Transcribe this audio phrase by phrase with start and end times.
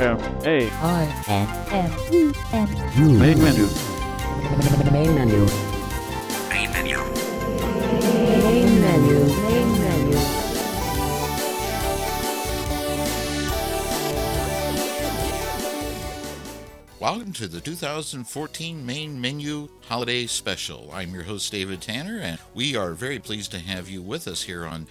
[0.00, 0.18] M.
[0.46, 1.92] A R N M.
[2.10, 3.66] E N U main menu.
[4.90, 5.46] main menu.
[6.48, 6.96] Main menu.
[8.08, 9.24] main menu.
[9.42, 10.18] Main menu.
[16.98, 20.88] Welcome to the 2014 Main Menu Holiday Special.
[20.94, 24.44] I'm your host, David Tanner, and we are very pleased to have you with us
[24.44, 24.86] here on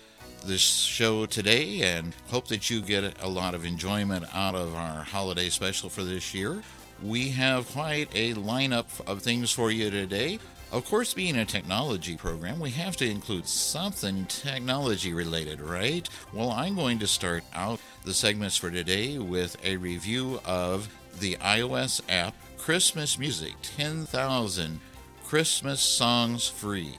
[0.46, 5.04] this show today and hope that you get a lot of enjoyment out of our
[5.04, 6.62] holiday special for this year.
[7.04, 10.40] We have quite a lineup of things for you today.
[10.72, 16.08] Of course, being a technology program, we have to include something technology related, right?
[16.32, 20.88] Well, I'm going to start out the segments for today with a review of
[21.20, 24.80] the iOS app Christmas Music 10,000
[25.24, 26.96] Christmas Songs Free.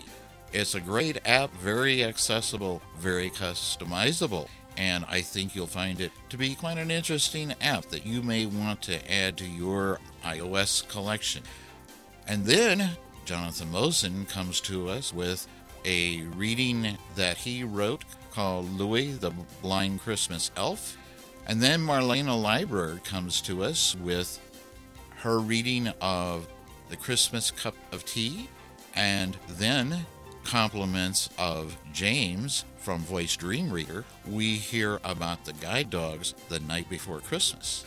[0.52, 6.36] It's a great app, very accessible, very customizable, and I think you'll find it to
[6.36, 11.42] be quite an interesting app that you may want to add to your iOS collection.
[12.26, 12.90] And then
[13.24, 15.46] Jonathan Mosen comes to us with
[15.84, 19.30] a reading that he wrote called Louis the
[19.62, 20.96] Blind Christmas Elf.
[21.46, 24.38] And then Marlaina Lieberg comes to us with
[25.16, 26.48] her reading of
[26.88, 28.48] The Christmas Cup of Tea.
[28.94, 30.06] And then
[30.50, 36.90] compliments of James from Voice Dream Reader, we hear about the guide dogs the night
[36.90, 37.84] before Christmas.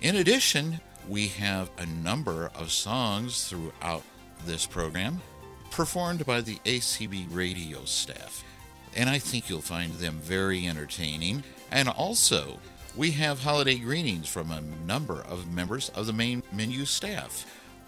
[0.00, 4.02] In addition, we have a number of songs throughout
[4.46, 5.20] this program
[5.70, 8.42] performed by the ACB radio staff,
[8.96, 11.44] and I think you'll find them very entertaining.
[11.70, 12.58] And also,
[12.96, 17.44] we have holiday greetings from a number of members of the main menu staff.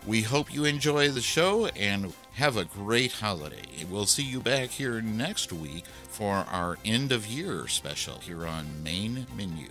[0.08, 3.84] We hope you enjoy the show and have a great holiday.
[3.90, 8.82] We'll see you back here next week for our end of year special here on
[8.82, 9.68] Main Menu.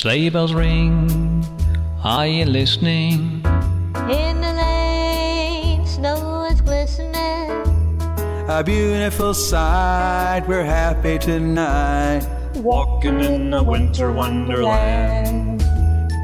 [0.00, 1.44] Sleigh bells ring,
[2.02, 3.44] are you listening?
[4.08, 7.50] In the lane, snow is glistening.
[8.48, 12.26] A beautiful sight, we're happy tonight.
[12.54, 15.60] Walking in a winter wonderland.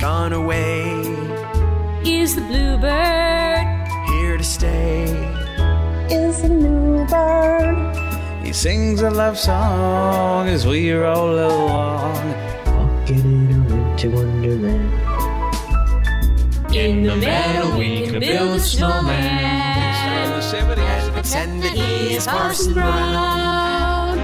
[0.01, 0.83] Gone away,
[2.03, 3.67] Is the bluebird?
[4.09, 5.03] here to stay.
[6.09, 7.77] Is the new bird?
[8.43, 12.56] He sings a love song as we roll along.
[14.05, 14.93] Walking in a winter wonderland
[16.75, 20.43] In the meadow we can build a snowman.
[21.13, 24.19] Pretend that He is Parson Brown.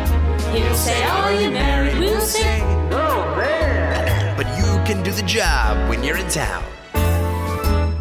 [0.54, 1.98] He'll say, Are you married?
[1.98, 2.60] We'll say,
[2.90, 4.36] No, man.
[4.36, 6.64] But you can do the job when you're in town.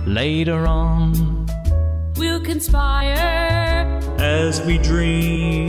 [0.06, 1.48] Later on,
[2.18, 4.00] We'll conspire.
[4.20, 5.68] As we dream,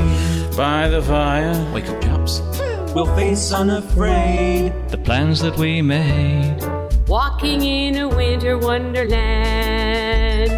[0.56, 1.54] by the fire.
[1.72, 2.61] Wake up, Chops.
[2.94, 4.72] We'll face unafraid.
[4.88, 6.58] the plans that we made.
[7.08, 10.50] Walking in a winter wonderland.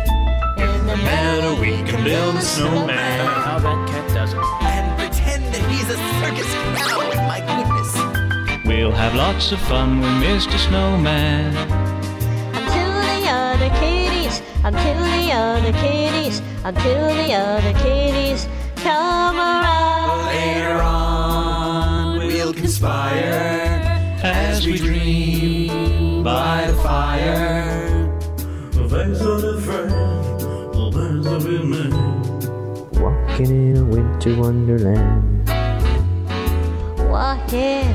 [0.59, 3.27] In the Meadow we can build a snowman.
[3.45, 4.39] How that cat does it.
[4.63, 7.11] And pretend that he's a circus clown.
[7.13, 7.91] Oh my goodness.
[8.67, 10.59] We'll have lots of fun with Mr.
[10.67, 11.55] Snowman.
[12.55, 20.27] Until the other kitties, until the other kitties, until the other kitties come around.
[20.27, 21.14] Later on,
[22.81, 22.91] we'll
[24.23, 28.19] As we dream by the fire.
[28.75, 29.91] We'll face unafraid.
[29.91, 31.93] The plans that we made.
[33.01, 35.49] walking in a winter wonderland
[37.11, 37.87] Walking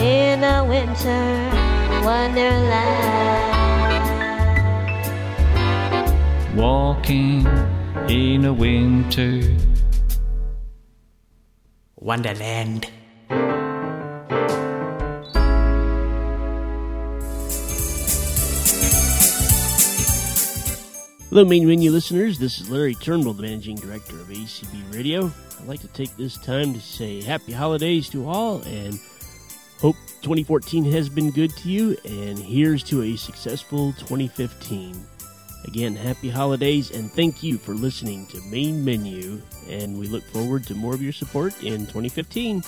[0.00, 1.50] in a winter
[2.04, 3.54] wonderland.
[6.56, 7.46] walking
[8.08, 9.40] in a winter.
[11.96, 12.90] Wonderland.
[21.34, 22.38] Hello, main menu listeners.
[22.38, 25.32] This is Larry Turnbull, the managing director of ACB Radio.
[25.58, 29.00] I'd like to take this time to say happy holidays to all and
[29.80, 31.96] hope 2014 has been good to you.
[32.04, 34.94] And here's to a successful 2015.
[35.64, 39.42] Again, happy holidays and thank you for listening to Main Menu.
[39.68, 42.62] And we look forward to more of your support in 2015.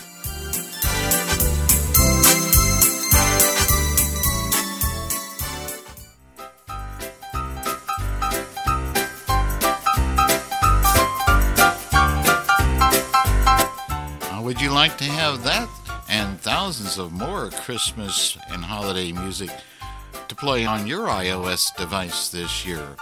[14.47, 15.69] Would you like to have that
[16.09, 19.51] and thousands of more Christmas and holiday music
[20.29, 22.95] to play on your iOS device this year?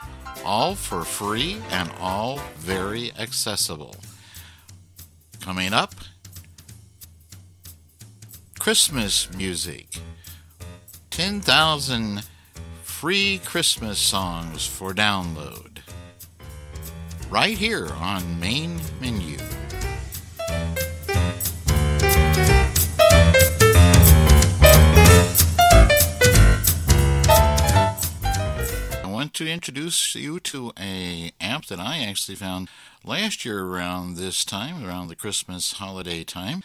[0.42, 3.94] All for free and all very accessible.
[5.42, 5.94] Coming up,
[8.58, 9.98] Christmas music.
[11.10, 12.22] 10,000
[12.82, 15.80] free Christmas songs for download.
[17.28, 19.36] Right here on Main Menu.
[29.34, 32.68] To introduce you to a app that I actually found
[33.04, 36.62] last year around this time, around the Christmas holiday time,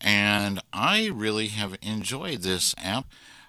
[0.00, 3.06] and I really have enjoyed this app.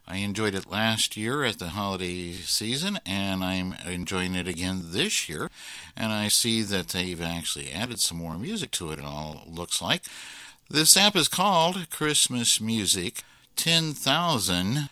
[0.08, 5.30] I enjoyed it last year at the holiday season, and I'm enjoying it again this
[5.30, 5.50] year.
[5.96, 9.82] And I see that they've actually added some more music to it, it all looks
[9.82, 10.04] like.
[10.70, 13.24] This app is called Christmas Music
[13.56, 14.90] 10,000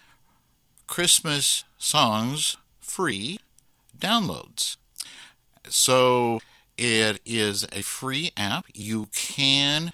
[0.88, 3.40] Christmas Songs Free
[4.04, 4.76] Downloads.
[5.70, 6.42] So
[6.78, 8.66] it is a free app.
[8.74, 9.94] You can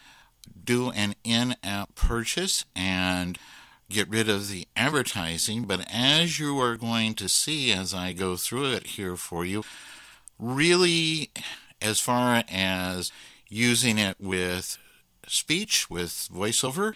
[0.62, 3.38] do an in app purchase and
[3.88, 8.36] get rid of the advertising, but as you are going to see as I go
[8.36, 9.64] through it here for you,
[10.40, 11.30] really,
[11.80, 13.12] as far as
[13.48, 14.80] using it with
[15.28, 16.96] speech, with voiceover,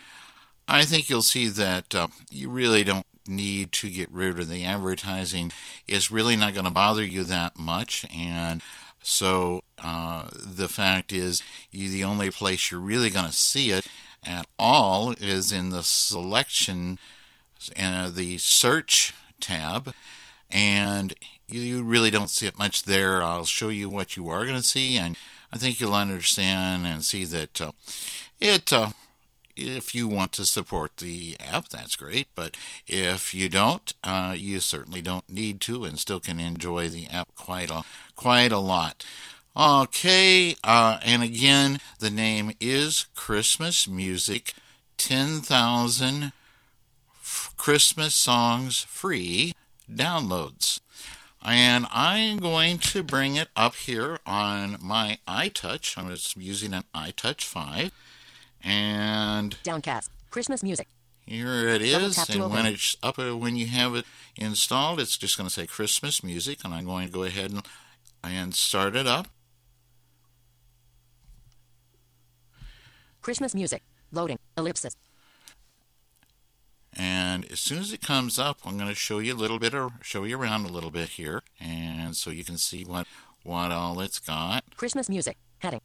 [0.68, 4.64] I think you'll see that uh, you really don't need to get rid of the
[4.64, 5.52] advertising.
[5.88, 8.62] is really not going to bother you that much, and
[9.02, 13.88] so uh, the fact is, you, the only place you're really going to see it
[14.26, 16.98] at all is in the selection,
[17.78, 19.94] uh, the search tab,
[20.50, 21.14] and
[21.48, 23.22] you really don't see it much there.
[23.22, 25.18] I'll show you what you are going to see, and
[25.52, 27.72] I think you'll understand and see that uh,
[28.40, 28.72] it.
[29.56, 32.28] If you want to support the app, that's great.
[32.36, 32.58] But
[32.88, 37.36] if you don't, uh, you certainly don't need to, and still can enjoy the app
[37.36, 37.84] quite a
[38.16, 39.06] quite a lot.
[39.56, 44.56] Okay, uh, and again, the name is Christmas Music
[44.98, 46.32] 10,000
[47.22, 49.54] f- Christmas Songs Free
[49.92, 50.80] Downloads.
[51.46, 55.98] And I'm going to bring it up here on my iTouch.
[55.98, 57.92] I'm just using an iTouch 5.
[58.64, 60.10] And Downcast.
[60.30, 60.88] Christmas music.
[61.26, 62.66] here it is, and when open.
[62.68, 64.06] it's up, uh, when you have it
[64.36, 67.62] installed, it's just going to say Christmas music, and I'm going to go ahead and,
[68.24, 69.28] and start it up.
[73.22, 73.84] Christmas music.
[74.12, 74.38] Loading.
[74.58, 74.96] Ellipsis.
[76.96, 79.74] And as soon as it comes up, I'm going to show you a little bit,
[79.74, 83.08] or show you around a little bit here, and so you can see what
[83.44, 84.64] what all it's got.
[84.78, 85.38] Christmas music.
[85.60, 85.82] Heading.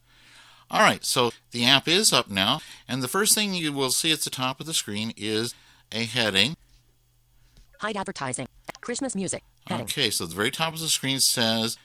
[0.71, 4.11] All right, so the app is up now, and the first thing you will see
[4.11, 5.55] at the top of the screen is
[5.91, 6.55] a heading.
[7.79, 8.47] Hide advertising.
[8.81, 9.43] Christmas music.
[9.65, 9.85] Heading.
[9.85, 11.77] Okay, so the very top of the screen says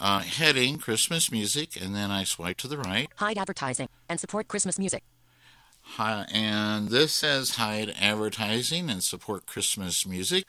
[0.00, 3.08] uh, heading Christmas music, and then I swipe to the right.
[3.16, 3.88] Hide advertising.
[4.08, 5.04] And support Christmas music.
[5.82, 10.46] Hi, and this says hide advertising and support Christmas music.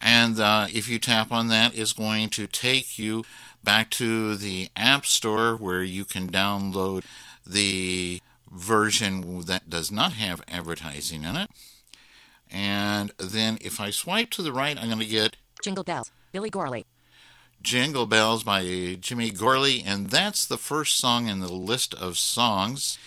[0.00, 3.24] And uh, if you tap on that, it's going to take you
[3.64, 7.04] back to the App Store where you can download
[7.46, 11.50] the version that does not have advertising in it.
[12.50, 16.10] And then if I swipe to the right, I'm going to get Jingle bells.
[16.32, 16.86] Billy Gorley.
[17.60, 22.98] Jingle Bells by Jimmy Gorley, and that's the first song in the list of songs.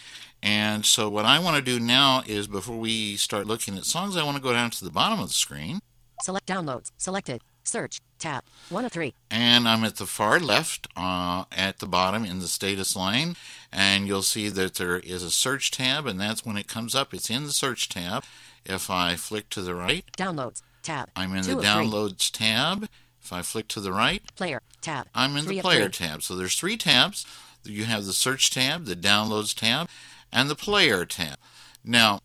[0.43, 4.17] And so, what I want to do now is before we start looking at songs,
[4.17, 5.81] I want to go down to the bottom of the screen,
[6.21, 6.91] Select downloads.
[6.97, 7.41] Selected.
[7.63, 7.99] Search.
[8.19, 8.43] Tab.
[8.69, 9.13] One of three.
[9.31, 13.35] and I'm at the far left uh, at the bottom in the status line,
[13.71, 17.13] and you'll see that there is a search tab, and that's when it comes up.
[17.13, 18.23] It's in the search tab.
[18.65, 20.61] If I flick to the right, Downloads.
[20.83, 21.09] Tab.
[21.15, 21.71] I'm in Two the of three.
[21.71, 22.87] downloads tab.
[23.23, 24.61] If I flick to the right, Player.
[24.81, 25.07] Tab.
[25.15, 26.21] I'm in Three the player tab.
[26.23, 27.25] So there's three tabs.
[27.63, 29.87] You have the search tab, the downloads tab,
[30.31, 31.37] and the player tab.
[31.83, 32.21] Now,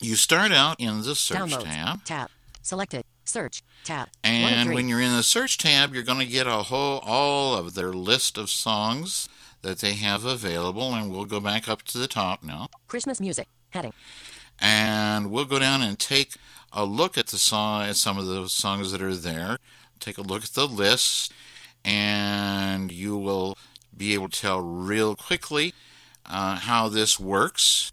[0.00, 1.64] you start out in the search Downloads.
[1.64, 2.30] tab, Tab.
[2.62, 3.04] Selected.
[3.24, 3.62] Search.
[3.84, 4.08] Tab.
[4.24, 7.74] And when you're in the search tab, you're going to get a whole all of
[7.74, 9.28] their list of songs
[9.62, 13.46] that they have available, and we'll go back up to the top now, Christmas music.
[13.70, 13.92] Heading.
[14.58, 16.34] and we'll go down and take
[16.72, 19.58] a look at the song, at some of the songs that are there.
[20.00, 21.32] Take a look at the list,
[21.84, 23.56] and you will
[23.96, 25.74] be able to tell real quickly
[26.26, 27.92] uh, how this works.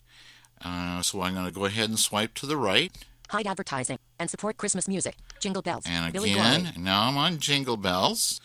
[0.63, 2.91] Uh, so I'm going to go ahead and swipe to the right,
[3.29, 3.99] Hide advertising.
[4.19, 5.15] And support Christmas music.
[5.39, 5.83] Jingle bells.
[5.85, 8.41] and again, now I'm on Jingle Bells,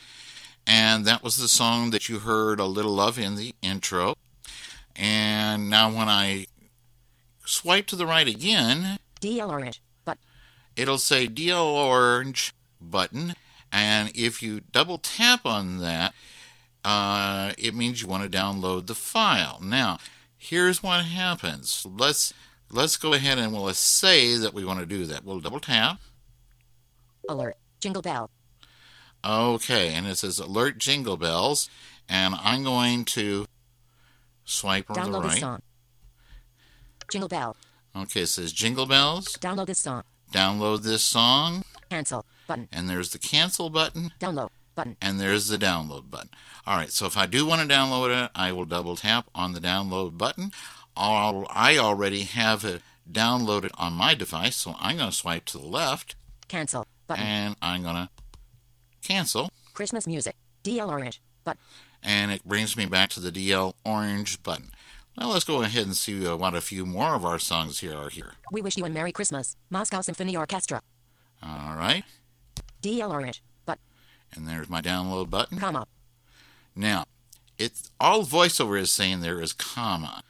[0.67, 4.15] and that was the song that you heard a little of in the intro.
[4.95, 6.47] And now when I
[7.47, 9.81] swipe to the right again, DL Orange.
[10.05, 10.19] But
[10.77, 13.35] it'll say DL Orange button.
[13.71, 16.13] And if you double tap on that,
[16.85, 19.59] uh, it means you want to download the file.
[19.63, 19.99] Now,
[20.37, 21.87] here's what happens.
[21.89, 22.35] Let's
[22.73, 25.25] let's go ahead and we'll say that we want to do that.
[25.25, 25.99] We'll double tap.
[27.29, 27.57] alert.
[27.81, 28.31] Jingle bell.
[29.25, 31.69] Okay, and it says alert jingle bells,
[32.09, 33.47] and I'm going to
[34.45, 35.39] swipe on the Download right.
[35.41, 35.63] song.
[37.11, 37.57] Jingle bell.
[37.95, 39.27] Okay, it says jingle bells.
[39.41, 40.03] Download this song.
[40.33, 42.25] Download this song, Cancel.
[42.49, 42.69] Button.
[42.73, 44.49] and there's the cancel button, Download.
[44.75, 44.97] Button.
[45.03, 46.31] and there's the download button.
[46.67, 49.53] All right, so if I do want to download it, I will double tap on
[49.53, 50.53] the download button.
[50.97, 55.67] I already have it downloaded on my device, so I'm going to swipe to the
[55.67, 56.15] left,
[56.49, 56.87] Cancel.
[57.07, 57.25] Button.
[57.25, 58.09] and I'm going to
[59.03, 59.51] cancel.
[59.75, 60.37] Christmas music.
[60.65, 61.21] DL Orange.
[61.45, 61.57] But
[62.03, 64.71] and it brings me back to the DL orange button.
[65.19, 67.97] Now let's go ahead and see uh, what a few more of our songs here
[67.97, 68.33] are here.
[68.53, 69.57] we wish you a Merry Christmas.
[69.71, 70.83] Moscow Symphony Orchestra.
[71.43, 72.05] All right,
[72.83, 73.43] DL Orange.
[73.67, 73.79] But
[74.35, 75.59] and there's my download button.
[75.59, 75.87] comma.
[76.77, 77.05] Now,
[77.59, 80.23] it's all voiceover is saying there is comma,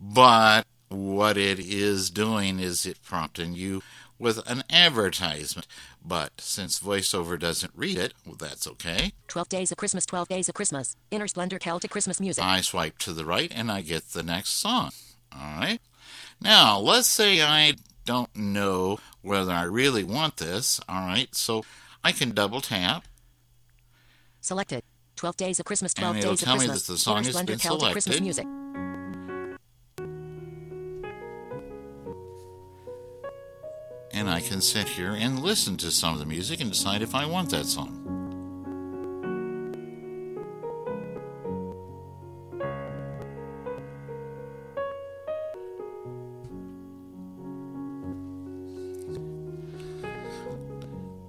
[0.00, 3.82] but what it is doing is it prompting you
[4.18, 5.66] with an advertisement.
[6.04, 9.12] But since voiceover doesn't read it, well, that's okay.
[9.28, 10.96] 12 Days of Christmas, 12 Days of Christmas.
[11.10, 12.44] Inner Splendor Celtic Christmas music.
[12.44, 14.90] I swipe to the right and I get the next song.
[15.32, 15.80] All right.
[16.40, 17.74] Now, let's say I
[18.04, 20.80] don't know whether I really want this.
[20.88, 21.34] All right.
[21.34, 21.64] So
[22.02, 23.04] I can double tap.
[24.40, 24.82] Selected.
[25.16, 26.86] 12 Days of Christmas, 12 it'll Days of tell me Christmas.
[26.86, 28.46] that the song Inner has Splendor been Celtic Christmas music.
[34.18, 37.14] And I can sit here and listen to some of the music and decide if
[37.14, 37.94] I want that song.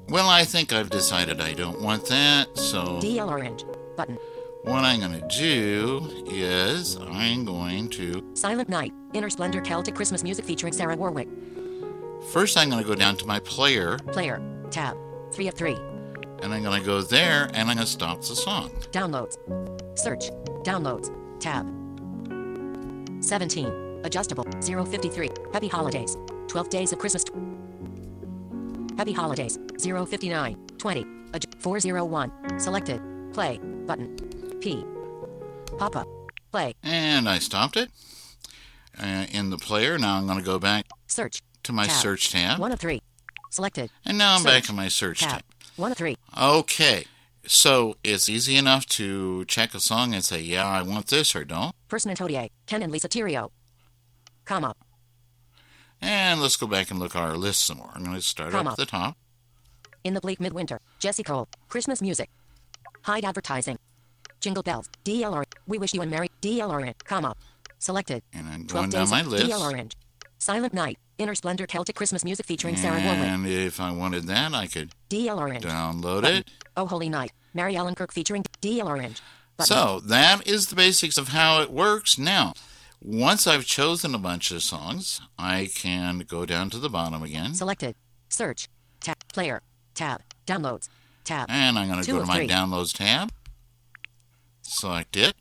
[0.09, 3.65] Well, I think I've decided I don't want that, so DL Orange.
[3.95, 4.17] Button.
[4.63, 8.93] what I'm going to do is I'm going to Silent Night.
[9.13, 11.27] Inner Splendor Celtic Christmas music featuring Sarah Warwick.
[12.31, 14.41] First I'm going to go down to my player Player.
[14.71, 14.97] Tab.
[15.33, 15.73] 3 of 3.
[16.43, 18.69] and I'm going to go there and I'm going to stop the song.
[18.91, 19.35] Downloads.
[19.97, 20.29] Search.
[20.63, 21.09] Downloads.
[21.39, 21.65] Tab.
[23.23, 24.01] 17.
[24.03, 24.45] Adjustable.
[24.61, 25.29] 053.
[25.53, 26.17] Happy Holidays.
[26.47, 27.23] 12 Days of Christmas.
[28.97, 29.57] Happy Holidays.
[29.79, 30.55] 059.
[30.77, 31.03] 20.
[31.31, 32.59] Adj- 401.
[32.59, 33.01] Selected.
[33.33, 33.59] Play.
[33.85, 34.15] Button.
[34.61, 34.83] P.
[35.77, 36.07] Pop up.
[36.51, 36.73] Play.
[36.83, 37.89] And I stopped it
[39.01, 39.97] uh, in the player.
[39.97, 41.41] Now I'm going to go back Search.
[41.63, 41.95] To my Tab.
[41.95, 42.59] search tab.
[42.59, 43.01] 1 of 3.
[43.51, 43.89] Selected.
[44.05, 44.51] And now I'm Search.
[44.51, 45.31] back in my search Tab.
[45.31, 45.43] tab.
[45.75, 46.17] 1 of 3.
[46.39, 47.05] Okay.
[47.45, 51.43] So it's easy enough to check a song and say, yeah, I want this or
[51.43, 51.73] don't.
[51.87, 52.49] Person and Hodier.
[52.67, 53.49] Ken and Lisa Tirio.
[54.45, 54.75] Comma.
[56.01, 57.89] And let's go back and look at our list some more.
[57.93, 58.69] I'm going to start Comma.
[58.69, 59.17] up at the top.
[60.03, 60.79] In the bleak midwinter.
[60.99, 61.47] Jesse Cole.
[61.67, 62.29] Christmas music.
[63.01, 63.77] Hide advertising.
[64.39, 64.89] Jingle bells.
[65.03, 65.43] DLR.
[65.67, 66.95] We wish you a merry DL Orange.
[67.03, 67.35] Comma.
[67.79, 68.21] Selected.
[68.33, 69.45] And I'm going down days my list.
[69.45, 69.95] DL Orange.
[70.37, 70.97] Silent Night.
[71.19, 73.19] Inner Splendor Celtic Christmas music featuring Sarah Warwick.
[73.19, 75.63] And if I wanted that, I could DL Orange.
[75.65, 76.37] download Button.
[76.37, 76.49] it.
[76.77, 77.33] Oh Holy Night.
[77.53, 79.21] Mary Ellen Kirk featuring DL Orange.
[79.57, 79.75] Button.
[79.75, 82.17] So that is the basics of how it works.
[82.17, 82.53] Now,
[83.01, 87.53] once I've chosen a bunch of songs, I can go down to the bottom again.
[87.53, 87.95] Selected.
[88.29, 88.69] Search.
[89.01, 89.15] Tab.
[89.33, 89.61] Player.
[89.95, 90.21] Tab.
[90.47, 90.87] Downloads.
[91.25, 91.47] Tab.
[91.49, 92.47] And I'm going to go to my three.
[92.47, 93.29] downloads tab.
[94.61, 95.33] Select it.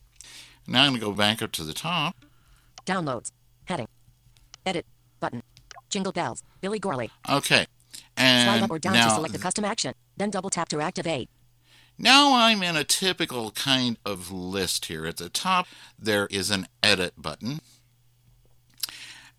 [0.67, 2.17] Now I'm going to go back up to the top.
[2.85, 3.31] Downloads.
[3.67, 3.89] Heading.
[4.67, 4.85] Edit.
[5.21, 5.43] Button.
[5.89, 6.43] Jingle bells.
[6.61, 7.11] Billy Gorley.
[7.29, 7.67] Okay.
[8.17, 9.95] And Slide up or down to select a custom action.
[10.17, 11.29] Then double tap to activate.
[11.99, 15.07] now I'm in a typical kind of list here.
[15.07, 15.67] At the top,
[15.99, 17.61] there is an edit button.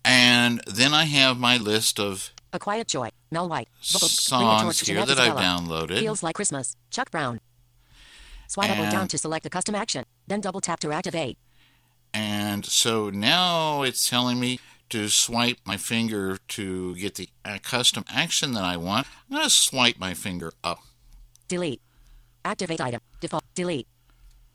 [0.04, 3.10] And then I have my list of A Quiet Joy.
[3.30, 3.68] Mel White.
[3.82, 5.98] Vocal- Bring a songs here that I've downloaded.
[6.00, 6.76] Feels Like Christmas.
[6.90, 7.40] Chuck Brown.
[8.48, 10.04] Swipe up or down to select a custom action.
[10.26, 11.38] Then double tap to activate.
[12.12, 14.58] And so now it's telling me
[14.90, 19.06] to swipe my finger to get the uh, custom action that I want.
[19.28, 20.80] I'm going to swipe my finger up.
[21.48, 21.80] Delete.
[22.44, 23.00] Activate item.
[23.20, 23.44] Default.
[23.54, 23.86] Delete.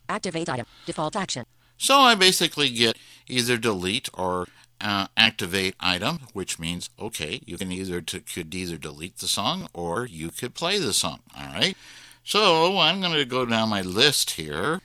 [0.08, 0.66] Activate item.
[0.86, 1.46] Default action.
[1.78, 4.48] So I basically get either delete or
[4.80, 9.68] uh, activate item, which means okay, you can either t- could either delete the song
[9.74, 11.20] or you could play the song.
[11.38, 11.76] All right.
[12.24, 14.82] So I'm going to go down my list here.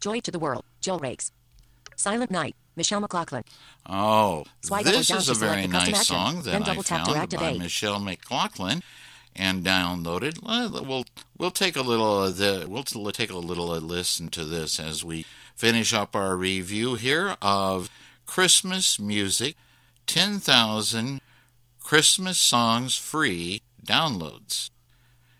[0.00, 0.64] Joy to the World.
[0.80, 1.30] Jill Rakes.
[1.96, 2.56] Silent Night.
[2.76, 3.44] Michelle McLaughlin.
[3.86, 7.52] Oh, Swipe this is a very nice song that I double tap to found by.
[7.54, 8.82] Michelle McLaughlin
[9.36, 10.42] and downloaded.
[10.42, 11.04] Well,
[11.36, 15.26] We'll take a little of the we'll take a little listen to this as we
[15.56, 17.90] finish up our review here of
[18.24, 19.56] Christmas music
[20.06, 21.20] 10,000
[21.82, 24.70] Christmas songs free downloads.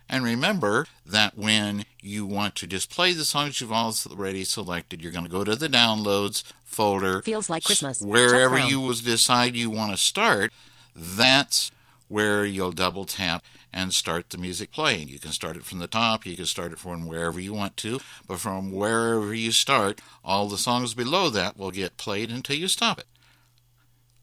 [0.08, 5.24] And remember that when you want to display the songs you've already selected, you're going
[5.24, 7.22] to go to the downloads folder.
[7.22, 8.00] Feels like Christmas.
[8.00, 10.52] Wherever you will decide you want to start,
[10.94, 11.70] that's
[12.08, 15.08] where you'll double tap and start the music playing.
[15.08, 17.76] You can start it from the top, you can start it from wherever you want
[17.78, 22.56] to, but from wherever you start, all the songs below that will get played until
[22.56, 23.06] you stop it.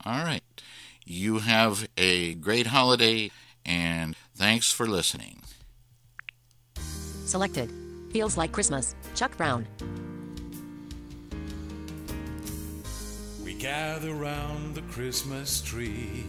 [0.05, 0.43] All right.
[1.05, 3.31] You have a great holiday
[3.65, 5.40] and thanks for listening.
[7.31, 7.71] Selected.
[8.11, 8.93] Feels like Christmas.
[9.15, 9.65] Chuck Brown.
[13.41, 16.25] We gather round the Christmas tree.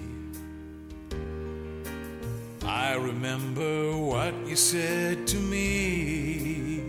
[2.65, 6.85] I remember what you said to me.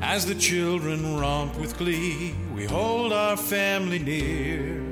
[0.00, 4.82] As the children romp with glee, we hold our family near.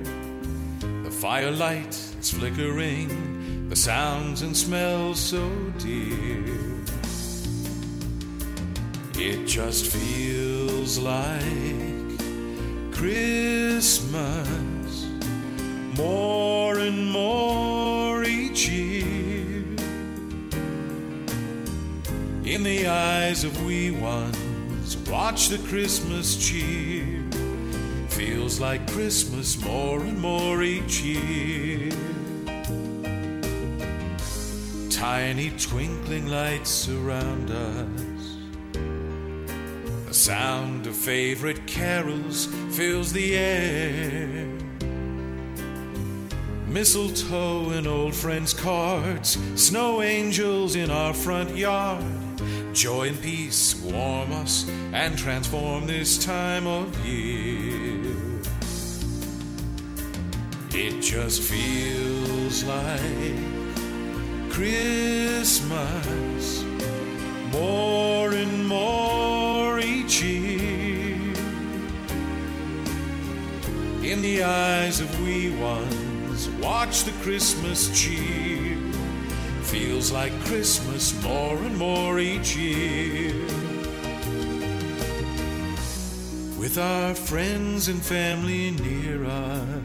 [1.05, 5.49] The firelight is flickering, the sounds and smells so
[5.79, 6.78] dear.
[9.21, 11.43] It just feels like
[12.93, 15.07] Christmas
[15.97, 19.65] more and more each year.
[22.45, 27.25] In the eyes of we ones, watch the Christmas cheer.
[28.11, 31.91] Feels like Christmas more and more each year.
[34.91, 38.08] Tiny twinkling lights surround us.
[40.29, 44.47] Sound of favorite carols fills the air.
[46.67, 52.05] Mistletoe and old friends' cards, snow angels in our front yard.
[52.75, 58.15] Joy and peace warm us and transform this time of year.
[60.75, 63.41] It just feels like
[64.51, 66.63] Christmas
[67.51, 69.38] more and more
[69.81, 71.35] each year.
[74.03, 78.77] In the eyes of wee ones, watch the Christmas cheer.
[79.63, 83.35] Feels like Christmas more and more each year.
[86.59, 89.83] With our friends and family near us,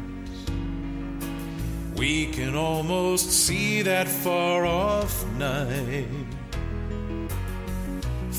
[1.95, 6.22] we can almost see that far off night.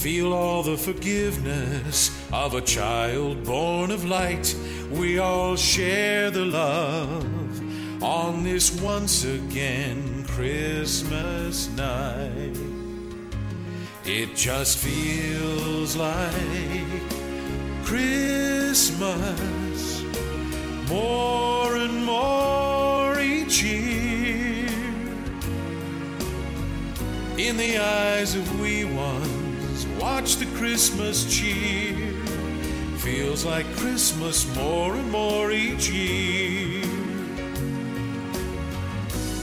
[0.04, 4.54] Feel all the forgiveness of a child born of light.
[4.90, 12.54] We all share the love on this once again Christmas night.
[14.04, 17.00] It just feels like
[17.84, 19.14] Christmas
[20.86, 24.68] more and more each year.
[27.38, 29.43] In the eyes of we ones,
[30.00, 32.12] watch the Christmas cheer.
[32.98, 36.82] Feels like Christmas more and more each year.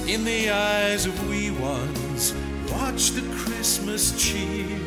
[0.08, 2.34] In the eyes of we ones,
[2.72, 4.78] watch the Christmas cheer.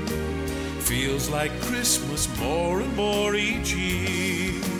[0.80, 4.73] Feels like Christmas more and more each year.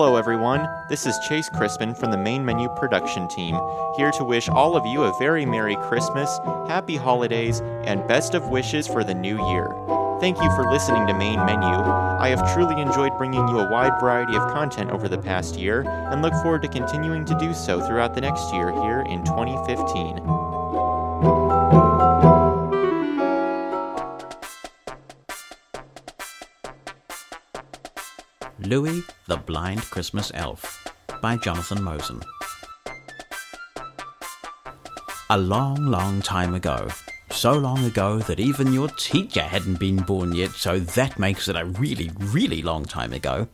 [0.00, 0.66] Hello, everyone.
[0.88, 3.54] This is Chase Crispin from the Main Menu production team,
[3.98, 8.48] here to wish all of you a very Merry Christmas, Happy Holidays, and best of
[8.48, 9.76] wishes for the new year.
[10.18, 11.68] Thank you for listening to Main Menu.
[11.68, 15.84] I have truly enjoyed bringing you a wide variety of content over the past year
[15.86, 20.39] and look forward to continuing to do so throughout the next year here in 2015.
[28.70, 30.86] Louis the Blind Christmas Elf
[31.20, 32.22] by Jonathan Mosen.
[35.28, 36.86] A long, long time ago,
[37.32, 41.56] so long ago that even your teacher hadn't been born yet, so that makes it
[41.56, 43.48] a really, really long time ago,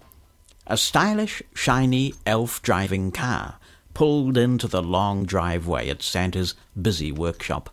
[0.67, 3.59] a stylish, shiny elf driving car
[3.95, 7.71] pulled into the long driveway at Santa's busy workshop.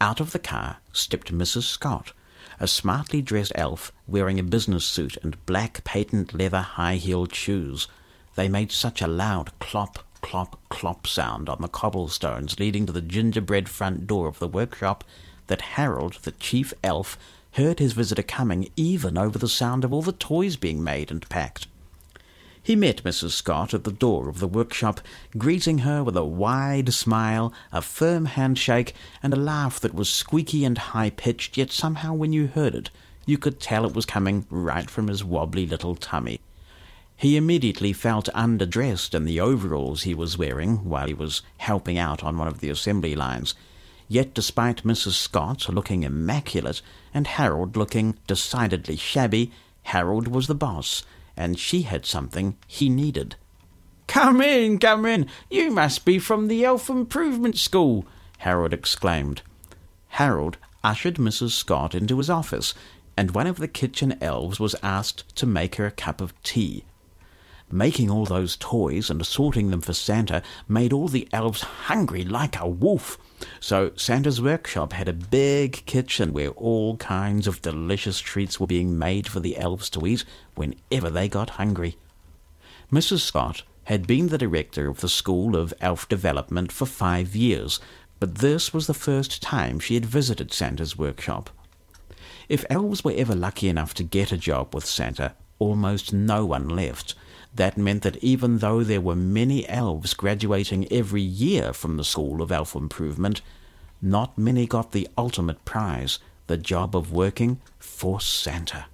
[0.00, 1.64] Out of the car stepped Mrs.
[1.64, 2.12] Scott,
[2.60, 7.88] a smartly dressed elf wearing a business suit and black patent leather high heeled shoes.
[8.34, 13.00] They made such a loud clop, clop, clop sound on the cobblestones leading to the
[13.00, 15.04] gingerbread front door of the workshop
[15.46, 17.18] that Harold, the chief elf,
[17.52, 21.28] heard his visitor coming even over the sound of all the toys being made and
[21.28, 21.66] packed.
[22.68, 23.30] He met Mrs.
[23.30, 25.00] Scott at the door of the workshop,
[25.38, 30.66] greeting her with a wide smile, a firm handshake, and a laugh that was squeaky
[30.66, 32.90] and high pitched, yet somehow when you heard it,
[33.24, 36.40] you could tell it was coming right from his wobbly little tummy.
[37.16, 42.22] He immediately felt underdressed in the overalls he was wearing while he was helping out
[42.22, 43.54] on one of the assembly lines.
[44.08, 45.12] Yet, despite Mrs.
[45.12, 46.82] Scott looking immaculate
[47.14, 49.52] and Harold looking decidedly shabby,
[49.84, 51.02] Harold was the boss,
[51.38, 53.36] and she had something he needed.
[54.08, 55.26] Come in, come in.
[55.48, 58.04] You must be from the Elf Improvement School,
[58.38, 59.42] Harold exclaimed.
[60.08, 61.50] Harold ushered Mrs.
[61.50, 62.74] Scott into his office,
[63.16, 66.84] and one of the kitchen elves was asked to make her a cup of tea.
[67.70, 72.58] Making all those toys and assorting them for Santa made all the elves hungry like
[72.58, 73.18] a wolf.
[73.60, 78.98] So Santa's workshop had a big kitchen where all kinds of delicious treats were being
[78.98, 81.96] made for the elves to eat whenever they got hungry.
[82.90, 83.20] Mrs.
[83.20, 87.80] Scott had been the director of the School of Elf Development for five years,
[88.18, 91.50] but this was the first time she had visited Santa's workshop.
[92.48, 96.68] If elves were ever lucky enough to get a job with Santa, almost no one
[96.68, 97.14] left.
[97.54, 102.42] That meant that even though there were many elves graduating every year from the School
[102.42, 103.40] of Elf Improvement,
[104.00, 108.86] not many got the ultimate prize, the job of working for Santa.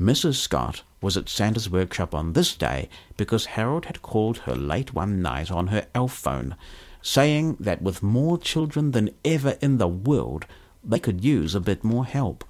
[0.00, 0.36] Mrs.
[0.36, 5.20] Scott was at Santa's workshop on this day because Harold had called her late one
[5.20, 6.56] night on her elf phone,
[7.02, 10.46] saying that with more children than ever in the world,
[10.82, 12.44] they could use a bit more help.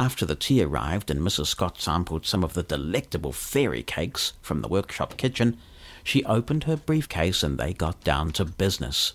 [0.00, 1.48] After the tea arrived and Mrs.
[1.48, 5.58] Scott sampled some of the delectable fairy cakes from the workshop kitchen,
[6.02, 9.12] she opened her briefcase and they got down to business.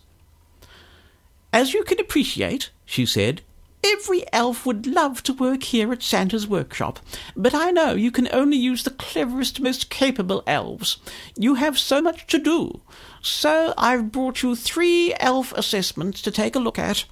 [1.51, 3.41] As you can appreciate, she said,
[3.83, 6.99] every elf would love to work here at Santa's workshop,
[7.35, 10.97] but I know you can only use the cleverest, most capable elves.
[11.35, 12.81] You have so much to do.
[13.23, 17.05] So I've brought you three elf assessments to take a look at.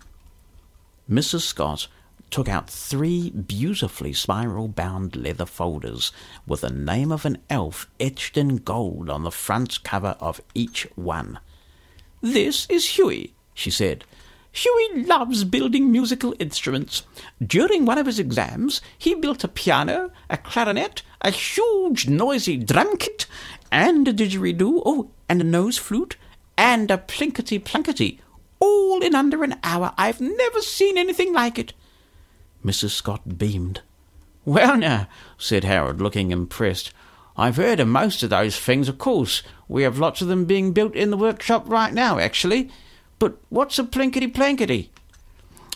[1.10, 1.42] Mrs.
[1.42, 1.88] Scott
[2.34, 6.12] took out three beautifully spiral bound leather folders
[6.48, 10.88] with the name of an elf etched in gold on the front cover of each
[10.96, 11.38] one.
[12.22, 14.04] This is Huey, she said.
[14.52, 17.04] Huey loves building musical instruments.
[17.46, 22.98] During one of his exams, he built a piano, a clarinet, a huge noisy drum
[22.98, 23.28] kit,
[23.72, 26.18] and a didgeridoo, oh, and a nose flute,
[26.58, 28.18] and a plinkety plankety,
[28.60, 29.94] all in under an hour.
[30.00, 31.74] I've never seen anything like it.
[32.64, 32.92] Mrs.
[32.92, 33.82] Scott beamed.
[34.46, 36.92] Well, now, said Harold, looking impressed.
[37.36, 39.42] I've heard of most of those things, of course.
[39.68, 42.70] We have lots of them being built in the workshop right now, actually.
[43.20, 44.90] But what's a plinkety plankety?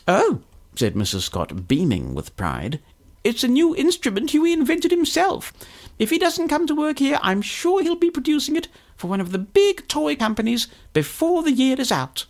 [0.07, 0.41] Oh,
[0.75, 1.21] said Mrs.
[1.21, 2.79] Scott, beaming with pride.
[3.23, 5.51] It's a new instrument Huey invented himself.
[5.99, 9.19] If he doesn't come to work here, I'm sure he'll be producing it for one
[9.19, 12.25] of the big toy companies before the year is out.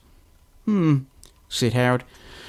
[0.65, 0.99] Hmm,
[1.49, 2.03] said Harold.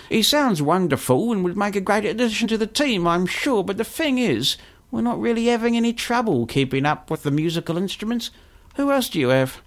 [0.09, 3.77] He sounds wonderful and would make a great addition to the team, I'm sure, but
[3.77, 4.57] the thing is,
[4.91, 8.31] we're not really having any trouble keeping up with the musical instruments.
[8.77, 9.61] Who else do you have?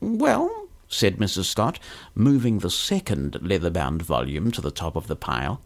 [0.00, 1.44] Well, said Mrs.
[1.44, 1.78] Scott,
[2.14, 5.60] moving the second leather bound volume to the top of the pile,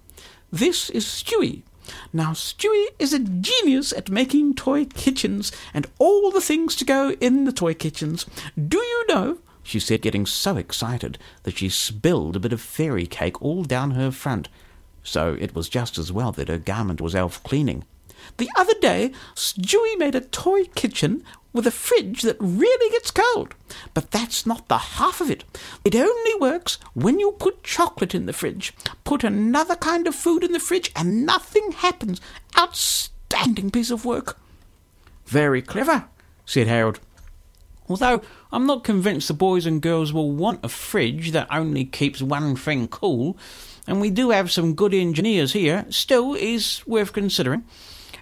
[0.51, 1.63] this is Stewie.
[2.13, 7.13] Now, Stewie is a genius at making toy kitchens and all the things to go
[7.21, 8.27] in the toy kitchens.
[8.57, 9.39] Do you know
[9.71, 13.93] she said, getting so excited that she spilled a bit of fairy cake all down
[13.93, 14.49] her front.
[15.03, 17.85] So it was just as well that her garment was elf cleaning.
[18.37, 23.55] The other day, Stewie made a toy kitchen with a fridge that really gets cold.
[23.95, 25.45] But that's not the half of it.
[25.85, 28.75] It only works when you put chocolate in the fridge.
[29.05, 32.21] Put another kind of food in the fridge and nothing happens.
[32.59, 34.39] Outstanding piece of work.
[35.27, 36.07] Very clever,
[36.45, 36.99] said Harold.
[37.91, 38.23] Although
[38.53, 42.55] I'm not convinced the boys and girls will want a fridge that only keeps one
[42.55, 43.37] thing cool,
[43.85, 47.65] and we do have some good engineers here, still is worth considering.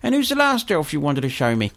[0.03, 1.73] And who's the last elf you wanted to show me?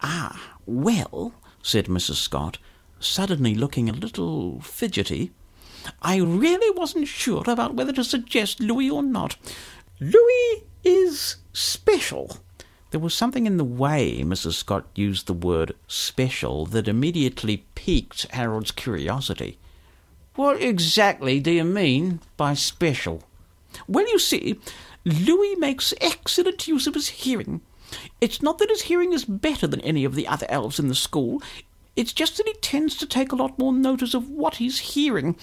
[0.00, 2.14] Ah, well, said Mrs.
[2.14, 2.56] Scott,
[3.00, 5.30] suddenly looking a little fidgety,
[6.00, 9.36] I really wasn't sure about whether to suggest Louis or not.
[10.00, 12.38] Louis is special.
[12.90, 14.54] There was something in the way Mrs.
[14.54, 19.58] Scott used the word special that immediately piqued Harold's curiosity.
[20.34, 23.22] What exactly do you mean by special?
[23.86, 24.58] Well, you see,
[25.04, 27.60] Louis makes excellent use of his hearing.
[28.20, 30.94] It's not that his hearing is better than any of the other elves in the
[30.94, 31.42] school.
[31.94, 35.36] It's just that he tends to take a lot more notice of what he's hearing.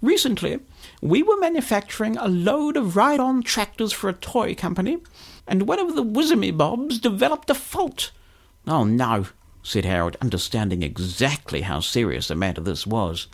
[0.00, 0.60] Recently,
[1.00, 4.98] we were manufacturing a load of ride on tractors for a toy company,
[5.46, 8.10] and one of the Wizimy Bobs developed a fault.
[8.66, 9.26] Oh no,
[9.62, 13.26] said Harold, understanding exactly how serious a matter this was.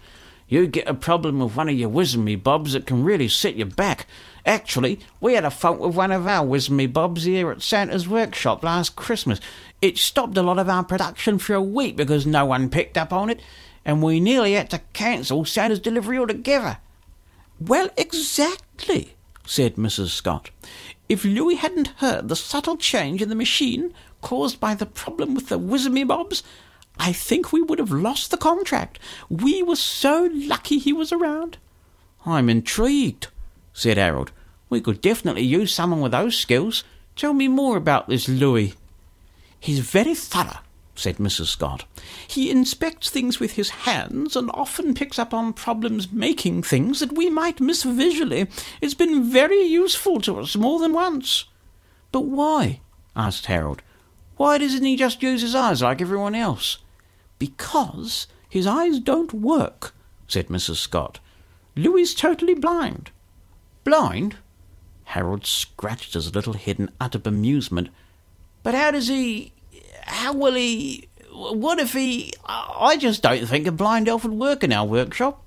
[0.51, 3.65] You get a problem with one of your wismy bobs that can really set you
[3.65, 4.09] back.
[4.45, 8.65] Actually, we had a fault with one of our wismy bobs here at Santa's workshop
[8.65, 9.41] last Christmas.
[9.81, 13.13] It stopped a lot of our production for a week because no one picked up
[13.13, 13.41] on it,
[13.85, 16.79] and we nearly had to cancel Santa's delivery altogether.
[17.61, 19.15] Well, exactly,
[19.47, 20.09] said Mrs.
[20.09, 20.51] Scott.
[21.11, 23.93] If Louis hadn't heard the subtle change in the machine
[24.23, 26.45] caused by the problem with the wismy bobs,
[27.01, 29.01] I think we would have lost the contract.
[29.29, 31.59] We were so lucky he was around.
[32.25, 33.27] I'm intrigued,
[33.73, 34.31] said Harold.
[34.69, 36.85] We could definitely use someone with those skills.
[37.17, 38.77] Tell me more about this Louis.
[39.59, 40.61] He's very thorough,
[40.95, 41.47] said Mrs.
[41.47, 41.85] Scott.
[42.27, 47.13] He inspects things with his hands and often picks up on problems making things that
[47.17, 48.49] we might miss visually.
[48.81, 51.45] It's been very useful to us more than once.
[52.13, 52.81] But why?
[53.17, 53.83] asked Harold.
[54.37, 56.79] Why doesn't he just use his eyes like everyone else?
[57.39, 59.95] Because his eyes don't work,
[60.27, 60.77] said Mrs.
[60.77, 61.21] Scott.
[61.77, 63.11] Louis's totally blind.
[63.85, 64.37] Blind?
[65.05, 67.89] Harold scratched his little head in utter bemusement.
[68.63, 69.53] But how does he.
[70.03, 71.09] How will he.
[71.33, 72.33] What if he.
[72.47, 75.45] I just don't think a blind elf would work in our workshop.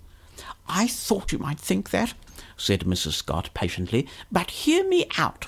[0.67, 2.13] I thought you might think that,
[2.55, 3.13] said Mrs.
[3.13, 5.47] Scott patiently, but hear me out.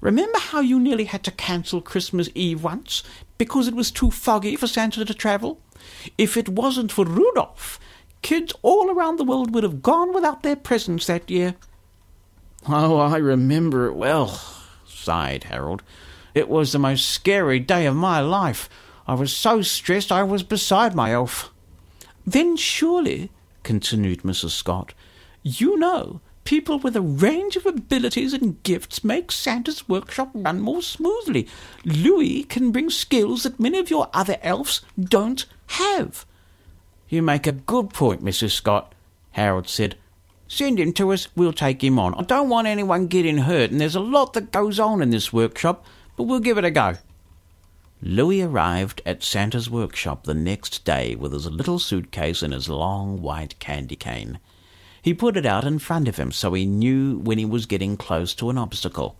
[0.00, 3.02] Remember how you nearly had to cancel Christmas Eve once
[3.38, 5.60] because it was too foggy for Santa to travel?
[6.18, 7.78] If it wasn't for Rudolph,
[8.22, 11.54] kids all around the world would have gone without their presents that year.
[12.68, 14.40] Oh, I remember it well,
[14.86, 15.82] sighed Harold.
[16.36, 18.68] It was the most scary day of my life.
[19.06, 21.50] I was so stressed I was beside myself.
[22.26, 23.30] Then surely,
[23.62, 24.50] continued Mrs.
[24.50, 24.92] Scott,
[25.42, 30.82] you know people with a range of abilities and gifts make Santa's workshop run more
[30.82, 31.48] smoothly.
[31.86, 36.26] Louis can bring skills that many of your other elves don't have.
[37.08, 38.50] You make a good point, Mrs.
[38.50, 38.94] Scott,
[39.32, 39.96] Harold said.
[40.48, 42.14] Send him to us, we'll take him on.
[42.14, 45.32] I don't want anyone getting hurt, and there's a lot that goes on in this
[45.32, 45.84] workshop,
[46.16, 46.96] but we'll give it a go.
[48.02, 53.22] Louis arrived at Santa's workshop the next day with his little suitcase and his long
[53.22, 54.38] white candy cane.
[55.00, 57.96] He put it out in front of him so he knew when he was getting
[57.96, 59.16] close to an obstacle.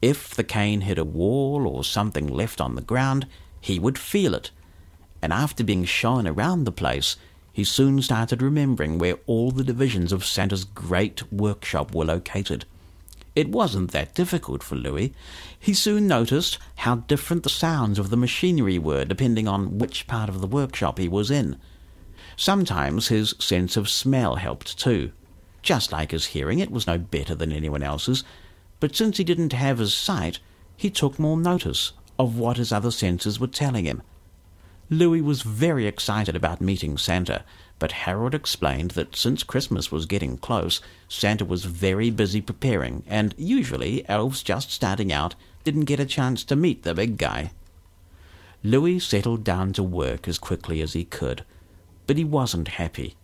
[0.00, 3.26] If the cane hit a wall or something left on the ground,
[3.60, 4.50] he would feel it.
[5.20, 7.16] And after being shown around the place,
[7.52, 12.64] he soon started remembering where all the divisions of Santa's great workshop were located.
[13.36, 15.12] It wasn't that difficult for Louis.
[15.58, 20.28] He soon noticed how different the sounds of the machinery were depending on which part
[20.28, 21.56] of the workshop he was in.
[22.36, 25.12] Sometimes his sense of smell helped too.
[25.62, 28.24] Just like his hearing, it was no better than anyone else's,
[28.80, 30.40] but since he didn't have his sight,
[30.76, 34.02] he took more notice of what his other senses were telling him.
[34.88, 37.44] Louis was very excited about meeting Santa,
[37.80, 43.34] but Harold explained that since Christmas was getting close, Santa was very busy preparing, and
[43.36, 47.50] usually elves just starting out didn't get a chance to meet the big guy.
[48.62, 51.42] Louis settled down to work as quickly as he could,
[52.06, 53.16] but he wasn't happy.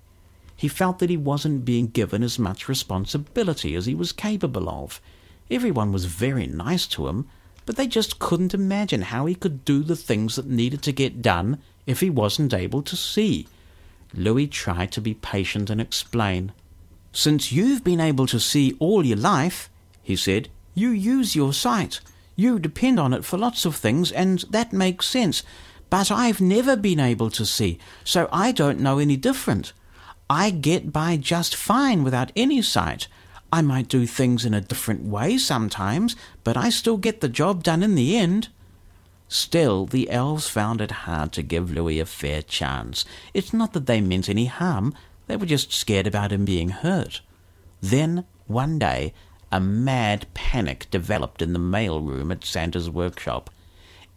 [0.57, 5.03] He felt that he wasn't being given as much responsibility as he was capable of.
[5.51, 7.29] Everyone was very nice to him,
[7.67, 11.21] but they just couldn't imagine how he could do the things that needed to get
[11.21, 13.47] done if he wasn't able to see.
[14.17, 16.53] Louis tried to be patient and explain.
[17.13, 19.71] Since you've been able to see all your life,
[20.03, 22.01] he said, you use your sight.
[22.37, 25.43] You depend on it for lots of things, and that makes sense.
[25.89, 29.73] But I've never been able to see, so I don't know any different.
[30.29, 33.09] I get by just fine without any sight.
[33.51, 37.63] I might do things in a different way sometimes, but I still get the job
[37.63, 38.49] done in the end.
[39.29, 43.05] Still, the elves found it hard to give Louis a fair chance.
[43.35, 44.95] It's not that they meant any harm,
[45.27, 47.21] they were just scared about him being hurt.
[47.81, 49.13] Then, one day,
[49.51, 53.51] a mad panic developed in the mail room at Santa's workshop.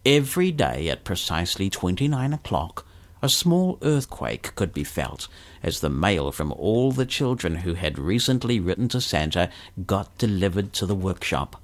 [0.06, 2.86] Every day at precisely twenty nine o'clock,
[3.22, 5.28] a small earthquake could be felt
[5.62, 9.50] as the mail from all the children who had recently written to Santa
[9.86, 11.60] got delivered to the workshop.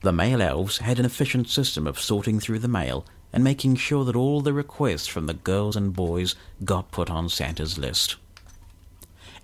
[0.00, 4.04] The mail elves had an efficient system of sorting through the mail and making sure
[4.04, 8.16] that all the requests from the girls and boys got put on Santa's list.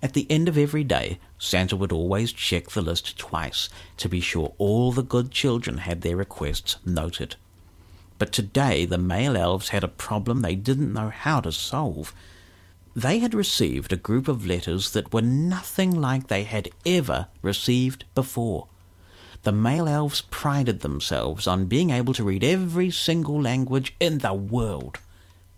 [0.01, 4.21] At the end of every day, Santa would always check the list twice to be
[4.21, 7.35] sure all the good children had their requests noted.
[8.17, 12.13] But today the mail elves had a problem they didn't know how to solve.
[12.95, 18.05] They had received a group of letters that were nothing like they had ever received
[18.15, 18.67] before.
[19.45, 24.33] The mail elves prided themselves on being able to read every single language in the
[24.33, 24.97] world.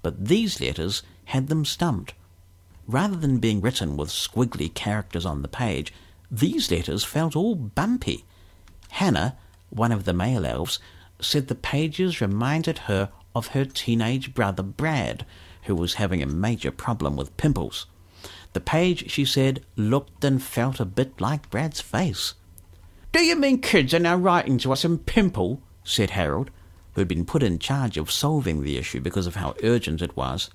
[0.01, 2.13] but these letters had them stumped.
[2.85, 5.93] Rather than being written with squiggly characters on the page,
[6.29, 8.25] these letters felt all bumpy.
[8.89, 9.37] Hannah,
[9.69, 10.79] one of the mail elves,
[11.21, 15.25] said the pages reminded her of her teenage brother Brad,
[15.63, 17.85] who was having a major problem with pimples.
[18.51, 22.33] The page, she said, looked and felt a bit like Brad's face.
[23.11, 25.61] Do you mean kids are now writing to us in pimple?
[25.83, 26.51] said Harold,
[26.93, 30.15] who had been put in charge of solving the issue because of how urgent it
[30.17, 30.49] was.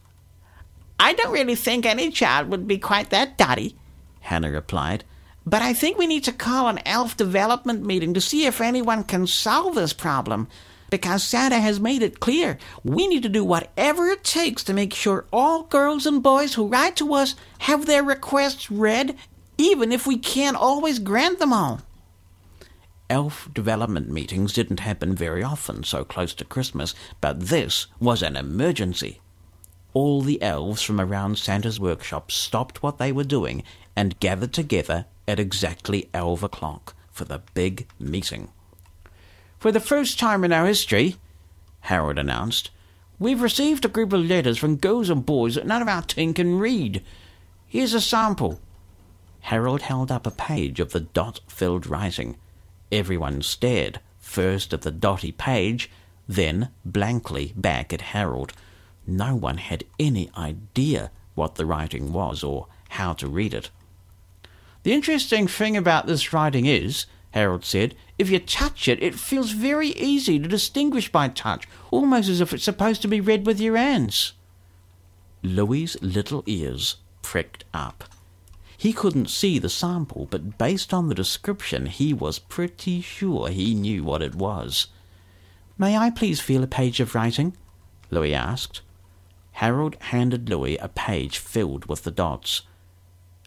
[1.01, 3.77] I don't really think any child would be quite that dotty,
[4.21, 5.05] Hannah replied.
[5.45, 9.03] But I think we need to call an elf development meeting to see if anyone
[9.05, 10.47] can solve this problem.
[10.91, 14.93] Because Santa has made it clear we need to do whatever it takes to make
[14.93, 19.17] sure all girls and boys who write to us have their requests read,
[19.57, 21.81] even if we can't always grant them all.
[23.13, 28.37] Elf development meetings didn't happen very often so close to Christmas, but this was an
[28.37, 29.21] emergency.
[29.93, 35.05] All the elves from around Santa's workshop stopped what they were doing and gathered together
[35.29, 38.49] at exactly elf o'clock for the big meeting.
[39.59, 41.17] For the first time in our history,
[41.81, 42.71] Harold announced,
[43.19, 46.33] we've received a group of letters from girls and boys that none of our team
[46.33, 47.03] can read.
[47.67, 48.59] Here's a sample.
[49.41, 52.39] Harold held up a page of the dot filled writing.
[52.93, 55.91] Everyone stared, first at the dotty page,
[56.29, 58.53] then blankly back at Harold.
[59.07, 63.71] No one had any idea what the writing was or how to read it.
[64.83, 69.53] The interesting thing about this writing is, Harold said, if you touch it, it feels
[69.53, 73.59] very easy to distinguish by touch, almost as if it's supposed to be read with
[73.59, 74.35] your hands.
[75.43, 78.05] Louis's little ears pricked up.
[78.83, 83.77] He couldn't see the sample, but based on the description, he was pretty sure he
[83.77, 84.89] knew what it was.
[85.79, 87.57] May I please feel a page of writing?
[88.11, 88.81] Louis asked.
[89.53, 92.63] Harold handed Louis a page filled with the dots.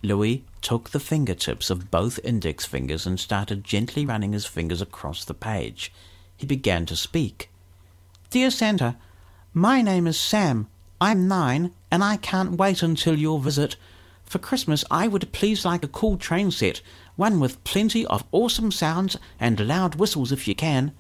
[0.02, 5.26] Louis took the fingertips of both index fingers and started gently running his fingers across
[5.26, 5.92] the page.
[6.38, 7.50] He began to speak.
[8.30, 8.96] Dear Santa,
[9.54, 10.70] my name is Sam.
[11.02, 13.76] I'm nine, and I can't wait until your visit.
[14.26, 16.82] For Christmas, I would please like a cool train set,
[17.16, 20.94] one with plenty of awesome sounds and loud whistles if you can.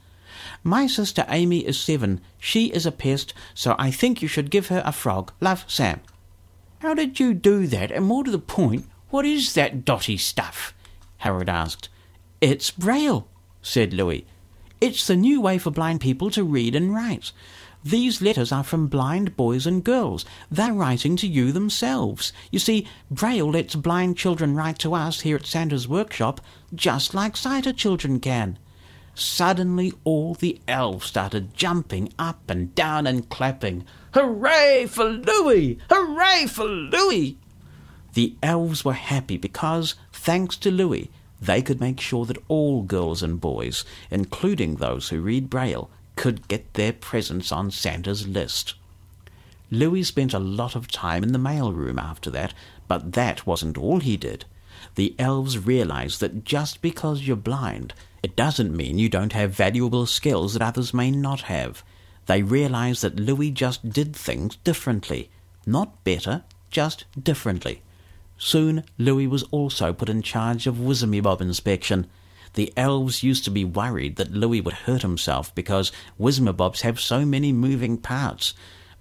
[0.63, 2.21] My sister Amy is seven.
[2.37, 5.31] She is a pest, so I think you should give her a frog.
[5.41, 6.01] Love, Sam.
[6.79, 7.91] How did you do that?
[7.91, 10.73] And more to the point, what is that dotty stuff?
[11.17, 11.89] Harold asked.
[12.41, 13.27] It's Braille,
[13.61, 14.25] said Louis.
[14.81, 17.31] It's the new way for blind people to read and write.
[17.83, 20.25] These letters are from blind boys and girls.
[20.49, 22.33] They're writing to you themselves.
[22.51, 26.41] You see, Braille lets blind children write to us here at Santa's workshop
[26.73, 28.57] just like sighted children can.
[29.13, 33.85] Suddenly all the elves started jumping up and down and clapping.
[34.13, 35.79] Hooray for Louis!
[35.89, 37.37] Hooray for Louis!
[38.13, 43.21] The elves were happy because, thanks to Louis, they could make sure that all girls
[43.21, 48.75] and boys, including those who read Braille, could get their presents on Santa's list.
[49.71, 52.53] Louis spent a lot of time in the mail room after that,
[52.87, 54.45] but that wasn't all he did.
[54.95, 57.93] The elves realized that just because you're blind,
[58.23, 61.83] it doesn't mean you don't have valuable skills that others may not have.
[62.27, 65.29] They realized that Louis just did things differently.
[65.65, 67.81] Not better, just differently.
[68.45, 72.05] Soon, Louis was also put in charge of Wizzimybob inspection.
[72.53, 77.25] The elves used to be worried that Louis would hurt himself because Wizzimybobs have so
[77.25, 78.53] many moving parts.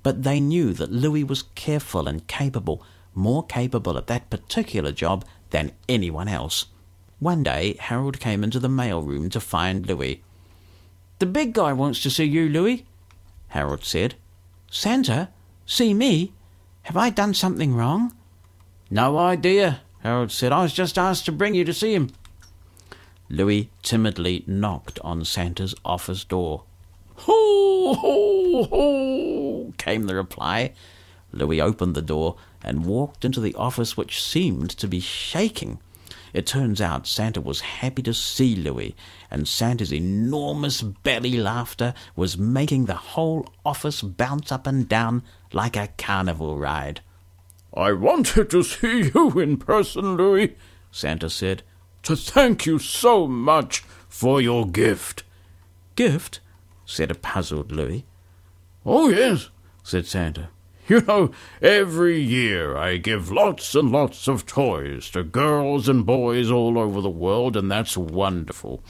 [0.03, 2.83] But they knew that Louis was careful and capable,
[3.15, 6.65] more capable at that particular job than anyone else.
[7.19, 10.23] One day, Harold came into the mail room to find Louis.
[11.19, 12.87] The big guy wants to see you, Louis,
[13.49, 14.15] Harold said.
[14.71, 15.29] Santa?
[15.67, 16.33] See me?
[16.85, 18.15] Have I done something wrong?
[18.95, 20.53] No idea, Harold said.
[20.53, 22.11] I was just asked to bring you to see him.
[23.29, 26.63] Louis timidly knocked on Santa's office door.
[27.17, 30.75] Ho, ho, ho, came the reply.
[31.33, 35.81] Louis opened the door and walked into the office, which seemed to be shaking.
[36.33, 38.95] It turns out Santa was happy to see Louis,
[39.29, 45.77] and Santa's enormous belly laughter was making the whole office bounce up and down like
[45.77, 47.01] a carnival ride.
[47.77, 50.57] I wanted to see you in person, Louis,
[50.93, 51.63] Santa said,
[52.05, 55.25] to thank you so much for your gift.
[55.97, 56.41] Gift?
[56.87, 58.05] said a puzzled Louis.
[58.87, 59.51] Oh, yes,
[59.83, 60.51] said Santa.
[60.87, 61.31] You know,
[61.63, 67.01] every year I give lots and lots of toys to girls and boys all over
[67.01, 68.85] the world, and that's wonderful.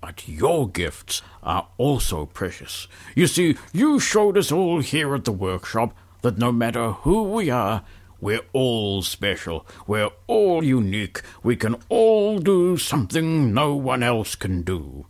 [0.00, 2.86] But your gifts are also precious.
[3.16, 5.92] You see, you showed us all here at the workshop
[6.22, 7.82] that no matter who we are,
[8.20, 9.66] we're all special.
[9.86, 11.22] We're all unique.
[11.42, 15.06] We can all do something no one else can do.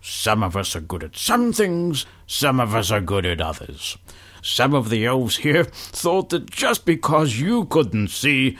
[0.00, 3.96] Some of us are good at some things, some of us are good at others.
[4.42, 8.56] Some of the elves here thought that just because you couldn't see,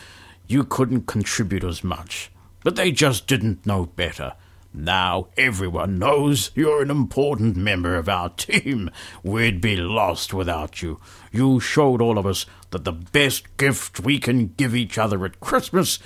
[0.46, 2.30] you couldn't contribute as much.
[2.62, 4.34] But they just didn't know better.
[4.74, 8.90] Now everyone knows you're an important member of our team.
[9.22, 11.00] We'd be lost without you.
[11.32, 15.40] You showed all of us that the best gift we can give each other at
[15.40, 15.98] Christmas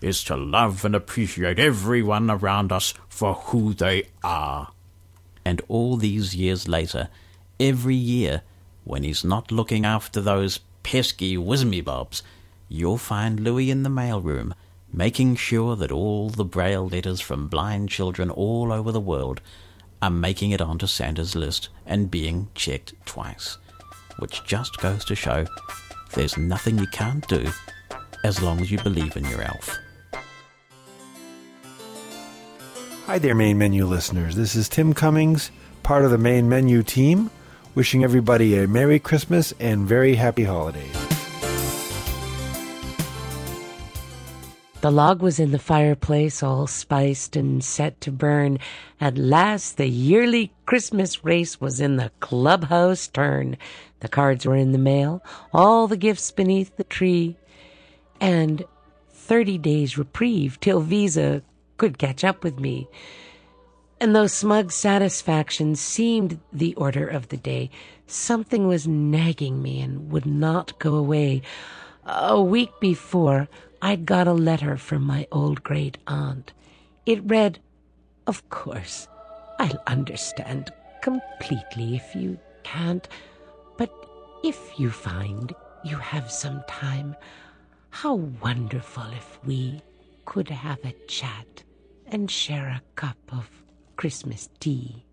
[0.00, 4.72] is to love and appreciate everyone around us for who they are.
[5.44, 7.08] And all these years later,
[7.58, 8.42] every year,
[8.84, 12.22] when he's not looking after those pesky Wizzimybobs,
[12.68, 14.52] you'll find Louis in the mailroom
[14.92, 19.40] making sure that all the braille letters from blind children all over the world
[20.00, 23.58] are making it onto Santa's list and being checked twice,
[24.18, 25.46] which just goes to show
[26.18, 27.48] there's nothing you can't do
[28.24, 29.78] as long as you believe in your elf.
[33.06, 34.34] Hi there, Main Menu listeners.
[34.34, 35.52] This is Tim Cummings,
[35.84, 37.30] part of the Main Menu team,
[37.76, 40.96] wishing everybody a Merry Christmas and very happy holidays.
[44.80, 48.58] The log was in the fireplace, all spiced and set to burn.
[49.00, 53.56] At last, the yearly Christmas race was in the clubhouse turn.
[54.00, 55.22] The cards were in the mail,
[55.52, 57.36] all the gifts beneath the tree,
[58.20, 58.64] and
[59.10, 61.42] thirty days reprieve till Visa
[61.76, 62.88] could catch up with me.
[64.00, 67.70] And though smug satisfaction seemed the order of the day,
[68.06, 71.42] something was nagging me and would not go away.
[72.06, 73.48] A week before,
[73.82, 76.52] I'd got a letter from my old great aunt.
[77.06, 77.58] It read,
[78.26, 79.08] Of course,
[79.58, 80.72] I'll understand
[81.02, 83.08] completely if you can't,
[84.42, 87.16] if you find you have some time,
[87.90, 89.80] how wonderful if we
[90.24, 91.62] could have a chat
[92.06, 93.48] and share a cup of
[93.96, 95.04] Christmas tea.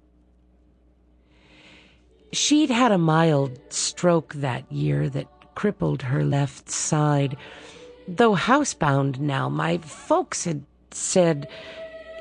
[2.32, 7.38] She'd had a mild stroke that year that crippled her left side.
[8.07, 11.47] Though housebound now, my folks had said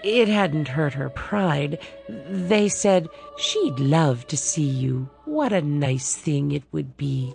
[0.05, 1.79] it hadn't hurt her pride.
[2.09, 5.09] They said she'd love to see you.
[5.25, 7.35] What a nice thing it would be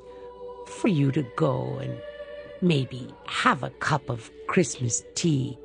[0.68, 1.98] for you to go and
[2.62, 5.58] maybe have a cup of Christmas tea.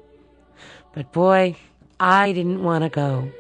[0.95, 1.57] But boy,
[2.01, 3.31] I didn't want to go.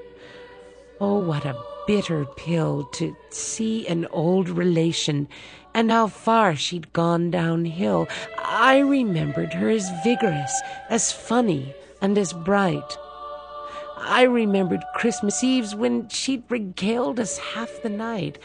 [1.01, 1.57] Oh, what a
[1.87, 5.27] bitter pill to see an old relation
[5.73, 8.09] and how far she'd gone downhill.
[8.39, 10.53] I remembered her as vigorous,
[10.91, 12.99] as funny, and as bright.
[14.07, 18.39] I remembered Christmas Eves when she'd regaled us half the night.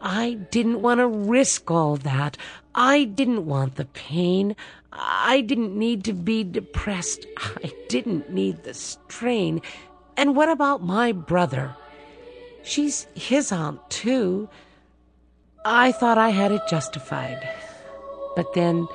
[0.00, 2.38] I didn't want to risk all that.
[2.74, 4.56] I didn't want the pain.
[4.92, 7.26] I didn't need to be depressed.
[7.36, 9.60] I didn't need the strain.
[10.16, 11.76] And what about my brother?
[12.62, 14.48] She's his aunt, too.
[15.66, 17.46] I thought I had it justified.
[18.36, 18.88] But then,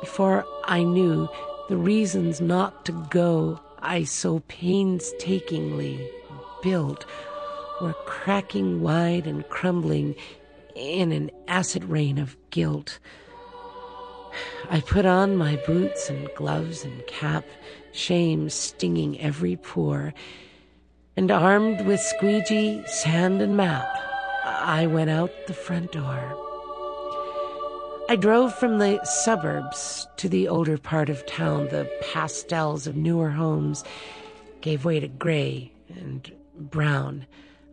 [0.00, 1.28] before I knew
[1.68, 6.10] the reasons not to go, I so painstakingly
[6.62, 7.06] built
[7.80, 10.16] were cracking wide and crumbling
[10.74, 12.98] in an acid rain of guilt.
[14.70, 17.44] I put on my boots and gloves and cap,
[17.92, 20.12] shame stinging every pore,
[21.16, 23.88] and armed with squeegee, sand, and map,
[24.44, 26.47] I went out the front door.
[28.10, 31.68] I drove from the suburbs to the older part of town.
[31.68, 33.84] The pastels of newer homes
[34.62, 37.26] gave way to gray and brown.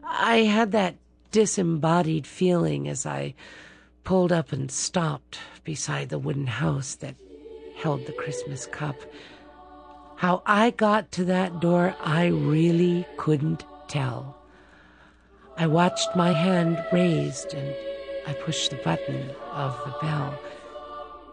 [0.04, 0.96] I had that
[1.32, 3.34] disembodied feeling as I
[4.04, 7.16] pulled up and stopped beside the wooden house that
[7.78, 8.98] held the Christmas cup.
[10.18, 14.38] How I got to that door, I really couldn't tell.
[15.58, 17.74] I watched my hand raised and
[18.28, 20.40] I pushed the button of the bell.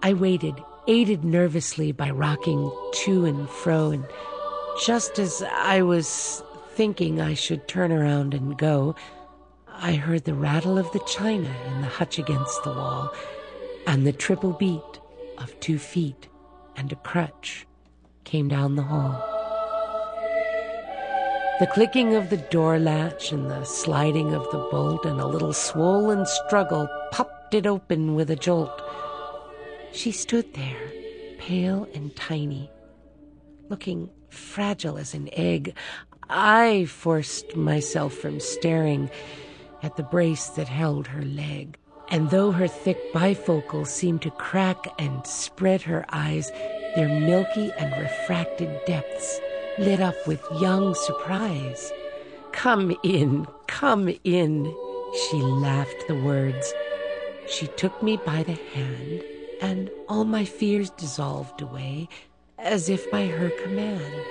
[0.02, 0.54] I waited,
[0.86, 2.70] aided nervously by rocking
[3.04, 4.04] to and fro, and
[4.84, 8.94] just as I was thinking I should turn around and go,
[9.68, 13.12] I heard the rattle of the china in the hutch against the wall,
[13.86, 15.00] and the triple beat
[15.38, 16.28] of two feet
[16.76, 17.66] and a crutch
[18.24, 19.41] came down the hall.
[21.60, 25.52] The clicking of the door latch and the sliding of the bolt and a little
[25.52, 28.82] swollen struggle popped it open with a jolt.
[29.92, 30.90] She stood there,
[31.38, 32.70] pale and tiny,
[33.68, 35.76] looking fragile as an egg.
[36.28, 39.10] I forced myself from staring
[39.82, 41.76] at the brace that held her leg.
[42.08, 46.50] And though her thick bifocals seemed to crack and spread her eyes,
[46.96, 49.38] their milky and refracted depths
[49.78, 51.92] lit up with young surprise.
[52.52, 54.74] Come in, come in,
[55.14, 56.72] she laughed the words.
[57.48, 59.24] She took me by the hand,
[59.60, 62.08] and all my fears dissolved away
[62.58, 64.24] as if by her command.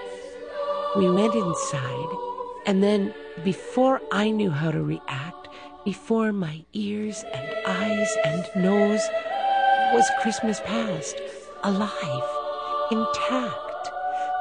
[0.96, 2.18] We went inside,
[2.66, 3.14] and then,
[3.44, 5.48] before I knew how to react,
[5.84, 9.02] before my ears and eyes and nose,
[9.94, 11.16] was Christmas past,
[11.64, 12.30] alive,
[12.92, 13.92] intact.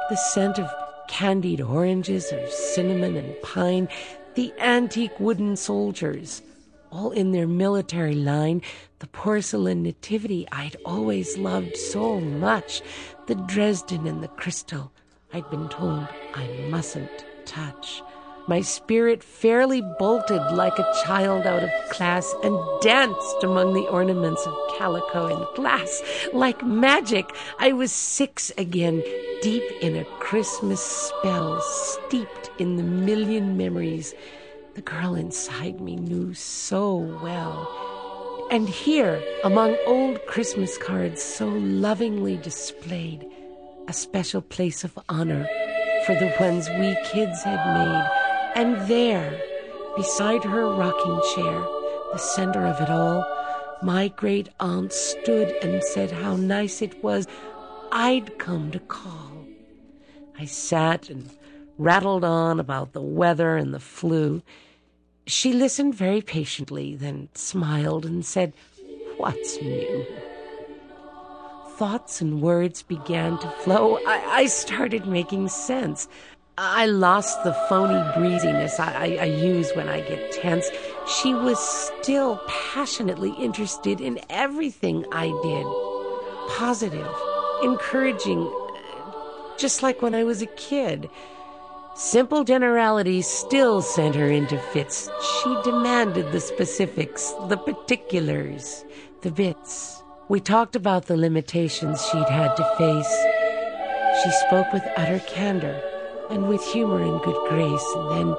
[0.09, 0.69] The scent of
[1.11, 3.89] candied oranges, of cinnamon and pine,
[4.35, 6.41] the antique wooden soldiers,
[6.89, 8.61] all in their military line,
[8.99, 12.81] the porcelain nativity I'd always loved so much,
[13.27, 14.89] the Dresden and the crystal
[15.33, 18.01] I'd been told I mustn't touch.
[18.47, 24.45] My spirit fairly bolted like a child out of class and danced among the ornaments
[24.45, 26.01] of calico and glass.
[26.33, 27.29] Like magic,
[27.59, 29.03] I was six again,
[29.41, 34.13] deep in a Christmas spell, steeped in the million memories
[34.73, 38.47] the girl inside me knew so well.
[38.49, 43.25] And here, among old Christmas cards so lovingly displayed,
[43.87, 45.47] a special place of honor
[46.05, 48.20] for the ones we kids had made.
[48.55, 49.41] And there,
[49.95, 51.61] beside her rocking chair,
[52.11, 53.25] the center of it all,
[53.81, 57.27] my great aunt stood and said how nice it was
[57.91, 59.45] I'd come to call.
[60.39, 61.29] I sat and
[61.77, 64.41] rattled on about the weather and the flu.
[65.27, 68.53] She listened very patiently, then smiled and said,
[69.17, 70.05] What's new?
[71.75, 73.97] Thoughts and words began to flow.
[74.07, 76.07] I, I started making sense.
[76.57, 80.69] I lost the phony breeziness I, I, I, use when I get tense.
[81.07, 86.57] She was still passionately interested in everything I did.
[86.57, 87.07] Positive,
[87.63, 88.51] encouraging,
[89.57, 91.09] just like when I was a kid.
[91.95, 95.09] Simple generalities still sent her into fits.
[95.21, 98.83] She demanded the specifics, the particulars,
[99.21, 100.03] the bits.
[100.27, 103.25] We talked about the limitations she'd had to face.
[104.21, 105.81] She spoke with utter candor
[106.31, 108.35] and with humor and good grace, and then,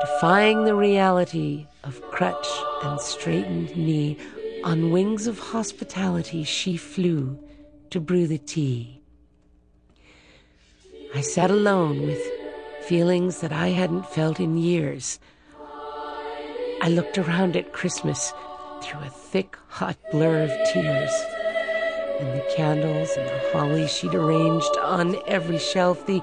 [0.00, 2.48] defying the reality of crutch
[2.82, 4.18] and straightened knee,
[4.64, 7.38] on wings of hospitality she flew
[7.90, 9.00] to brew the tea.
[11.14, 12.20] I sat alone with
[12.82, 15.20] feelings that I hadn't felt in years.
[16.82, 18.32] I looked around at Christmas
[18.82, 21.12] through a thick, hot blur of tears.
[22.20, 26.22] And the candles and the holly she'd arranged on every shelf, the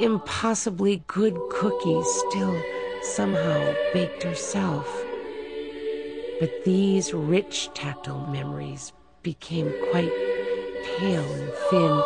[0.00, 2.60] impossibly good cookies still
[3.02, 4.86] somehow baked herself.
[6.40, 8.92] But these rich tactile memories
[9.22, 10.12] became quite
[10.98, 12.02] pale and thin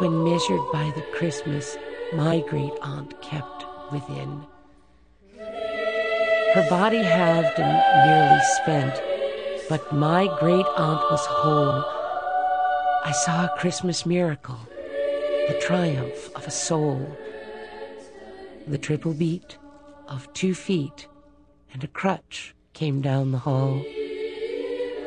[0.00, 1.76] when measured by the Christmas
[2.14, 4.44] my great aunt kept within.
[6.54, 9.00] Her body halved and nearly spent,
[9.68, 11.84] but my great aunt was whole.
[13.04, 14.58] I saw a Christmas miracle,
[15.48, 17.16] the triumph of a soul,
[18.66, 19.58] the triple beat
[20.06, 21.08] of two feet
[21.72, 23.84] and a crutch came down the hall.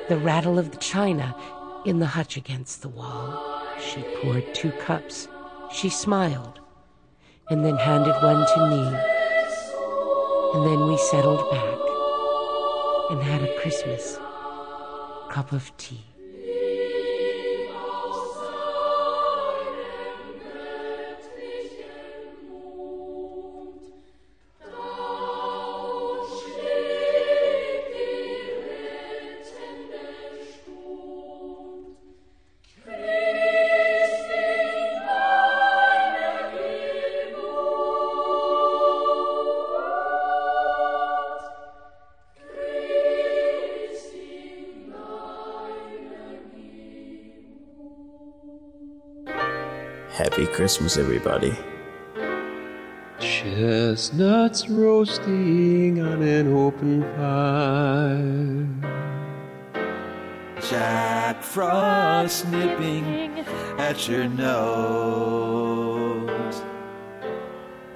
[0.09, 1.35] The rattle of the china
[1.85, 3.63] in the hutch against the wall.
[3.79, 5.27] She poured two cups.
[5.71, 6.59] She smiled
[7.49, 8.83] and then handed one to me.
[10.53, 11.79] And then we settled back
[13.11, 14.17] and had a Christmas
[15.29, 16.14] cup of tea.
[50.55, 51.53] Christmas, everybody.
[53.19, 58.65] Chestnuts roasting on an open fire.
[60.61, 63.43] Jack Frost nipping
[63.77, 65.41] at your nose.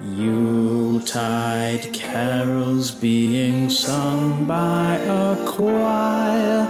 [0.02, 6.68] Yuletide carols being sung by a choir.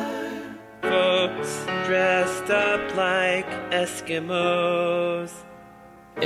[0.82, 5.29] Folks dressed up like Eskimos.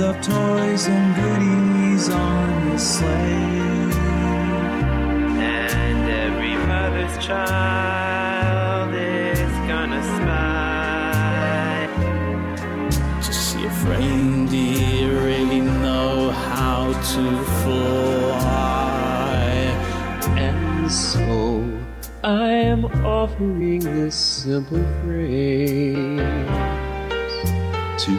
[0.00, 3.90] Of toys and goodies on his sleigh.
[5.38, 11.88] And every mother's child is gonna smile.
[13.20, 19.42] To see if reindeer really know how to fly.
[20.38, 21.62] And so
[22.24, 26.20] I am offering this simple phrase
[28.04, 28.18] to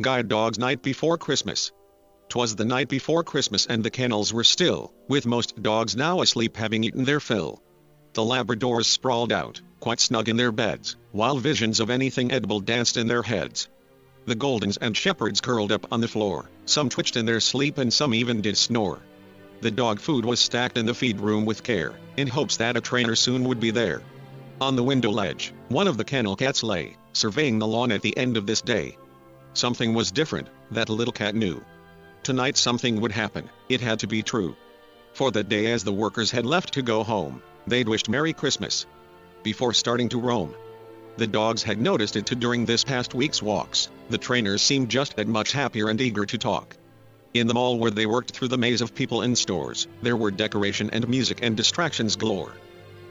[0.00, 1.72] Guide Dog's Night Before Christmas.
[2.28, 6.56] 'Twas the night before Christmas and the kennels were still, with most dogs now asleep
[6.56, 7.60] having eaten their fill.
[8.12, 12.96] The Labradors sprawled out, quite snug in their beds, while visions of anything edible danced
[12.96, 13.68] in their heads.
[14.26, 17.92] The Goldens and Shepherds curled up on the floor, some twitched in their sleep and
[17.92, 19.00] some even did snore.
[19.62, 22.80] The dog food was stacked in the feed room with care, in hopes that a
[22.80, 24.02] trainer soon would be there.
[24.60, 28.16] On the window ledge, one of the kennel cats lay, surveying the lawn at the
[28.16, 28.96] end of this day.
[29.54, 31.64] Something was different, that little cat knew.
[32.22, 34.56] Tonight something would happen, it had to be true.
[35.14, 38.86] For that day as the workers had left to go home, they'd wished Merry Christmas.
[39.42, 40.54] Before starting to roam.
[41.16, 45.16] The dogs had noticed it too during this past week's walks, the trainers seemed just
[45.16, 46.76] that much happier and eager to talk.
[47.34, 50.30] In the mall where they worked through the maze of people and stores, there were
[50.30, 52.52] decoration and music and distractions galore.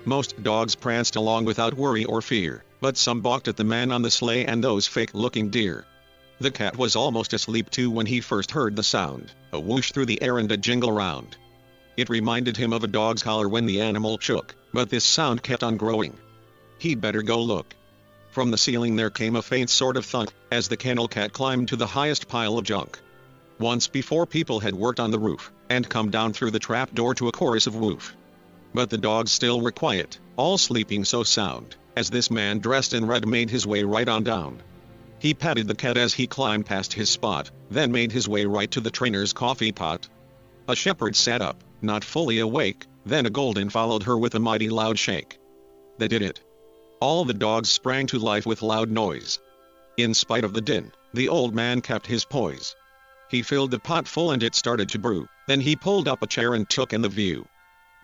[0.06, 4.02] Most dogs pranced along without worry or fear, but some balked at the man on
[4.02, 5.86] the sleigh and those fake-looking deer.
[6.40, 10.06] The cat was almost asleep too when he first heard the sound, a whoosh through
[10.06, 11.36] the air and a jingle round.
[11.96, 15.64] It reminded him of a dog's collar when the animal shook, but this sound kept
[15.64, 16.16] on growing.
[16.78, 17.76] He'd better go look.
[18.30, 21.70] From the ceiling there came a faint sort of thunk, as the kennel cat climbed
[21.70, 23.00] to the highest pile of junk.
[23.58, 27.16] Once before people had worked on the roof, and come down through the trap door
[27.16, 28.16] to a chorus of woof.
[28.76, 33.08] But the dogs still were quiet, all sleeping so sound, as this man dressed in
[33.08, 34.62] red made his way right on down.
[35.20, 38.70] He patted the cat as he climbed past his spot, then made his way right
[38.72, 40.08] to the trainer's coffee pot.
[40.68, 44.70] A shepherd sat up, not fully awake, then a golden followed her with a mighty
[44.70, 45.40] loud shake.
[45.98, 46.42] They did it.
[47.00, 49.40] All the dogs sprang to life with loud noise.
[49.98, 52.76] In spite of the din, the old man kept his poise.
[53.32, 56.28] He filled the pot full and it started to brew, then he pulled up a
[56.28, 57.48] chair and took in the view.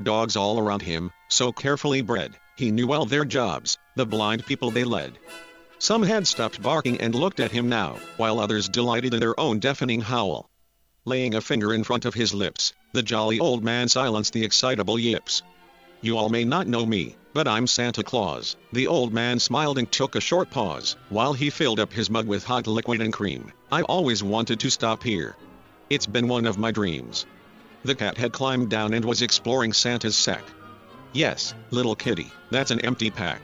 [0.01, 4.71] Dogs all around him, so carefully bred, he knew well their jobs, the blind people
[4.71, 5.19] they led.
[5.83, 9.59] Some had stopped barking and looked at him now, while others delighted in their own
[9.59, 10.49] deafening howl.
[11.03, 14.97] Laying a finger in front of his lips, the jolly old man silenced the excitable
[14.97, 15.43] yips.
[15.99, 18.55] You all may not know me, but I'm Santa Claus.
[18.71, 22.27] The old man smiled and took a short pause, while he filled up his mug
[22.27, 23.51] with hot liquid and cream.
[23.69, 25.35] I always wanted to stop here.
[25.89, 27.25] It's been one of my dreams.
[27.83, 30.45] The cat had climbed down and was exploring Santa's sack.
[31.11, 33.41] Yes, little kitty, that's an empty pack.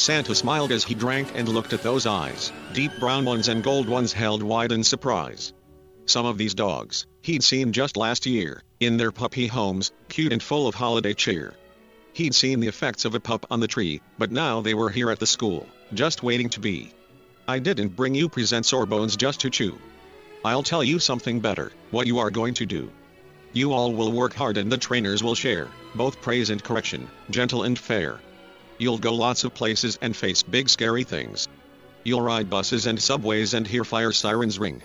[0.00, 3.86] Santa smiled as he drank and looked at those eyes, deep brown ones and gold
[3.86, 5.52] ones held wide in surprise.
[6.06, 10.42] Some of these dogs, he'd seen just last year, in their puppy homes, cute and
[10.42, 11.54] full of holiday cheer.
[12.14, 15.10] He'd seen the effects of a pup on the tree, but now they were here
[15.10, 16.92] at the school, just waiting to be.
[17.46, 19.78] I didn't bring you presents or bones just to chew.
[20.44, 22.90] I'll tell you something better, what you are going to do.
[23.52, 27.64] You all will work hard and the trainers will share, both praise and correction, gentle
[27.64, 28.18] and fair.
[28.80, 31.48] You'll go lots of places and face big scary things.
[32.02, 34.80] You'll ride buses and subways and hear fire sirens ring.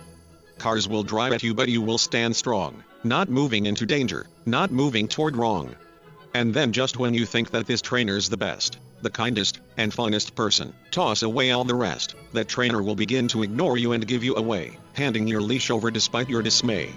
[0.58, 4.70] Cars will drive at you, but you will stand strong, not moving into danger, not
[4.70, 5.74] moving toward wrong.
[6.34, 10.36] And then, just when you think that this trainer's the best, the kindest, and funnest
[10.36, 14.26] person, toss away all the rest, that trainer will begin to ignore you and give
[14.26, 16.90] you away, handing your leash over despite your dismay.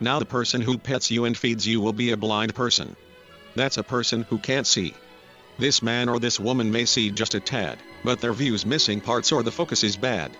[0.00, 2.96] Now, the person who pets you and feeds you will be a blind person.
[3.54, 4.94] That's a person who can't see.
[5.60, 9.30] This man or this woman may see just a tad, but their view's missing parts
[9.30, 10.34] or the focus is bad.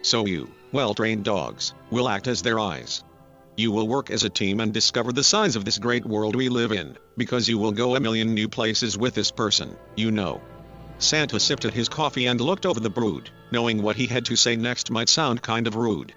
[0.00, 3.04] So you, well-trained dogs, will act as their eyes.
[3.58, 6.48] You will work as a team and discover the size of this great world we
[6.48, 10.40] live in, because you will go a million new places with this person, you know.
[10.96, 14.34] Santa sipped at his coffee and looked over the brood, knowing what he had to
[14.34, 16.14] say next might sound kind of rude.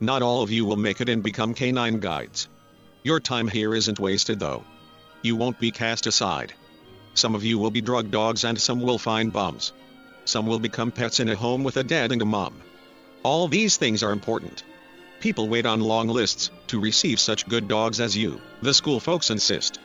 [0.00, 2.48] Not all of you will make it and become canine guides.
[3.02, 4.64] Your time here isn't wasted though.
[5.20, 6.54] You won't be cast aside.
[7.14, 9.72] Some of you will be drug dogs and some will find bums.
[10.24, 12.54] Some will become pets in a home with a dad and a mom.
[13.22, 14.62] All these things are important.
[15.20, 19.30] People wait on long lists to receive such good dogs as you, the school folks
[19.30, 19.78] insist.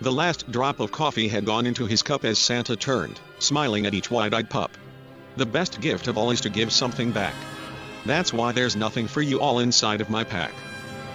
[0.00, 3.94] The last drop of coffee had gone into his cup as Santa turned, smiling at
[3.94, 4.76] each wide-eyed pup.
[5.36, 7.34] The best gift of all is to give something back.
[8.04, 10.52] That's why there's nothing for you all inside of my pack.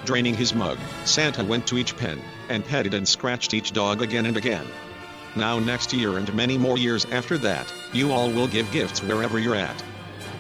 [0.05, 4.25] Draining his mug, Santa went to each pen, and petted and scratched each dog again
[4.25, 4.65] and again.
[5.35, 9.39] Now next year and many more years after that, you all will give gifts wherever
[9.39, 9.83] you're at.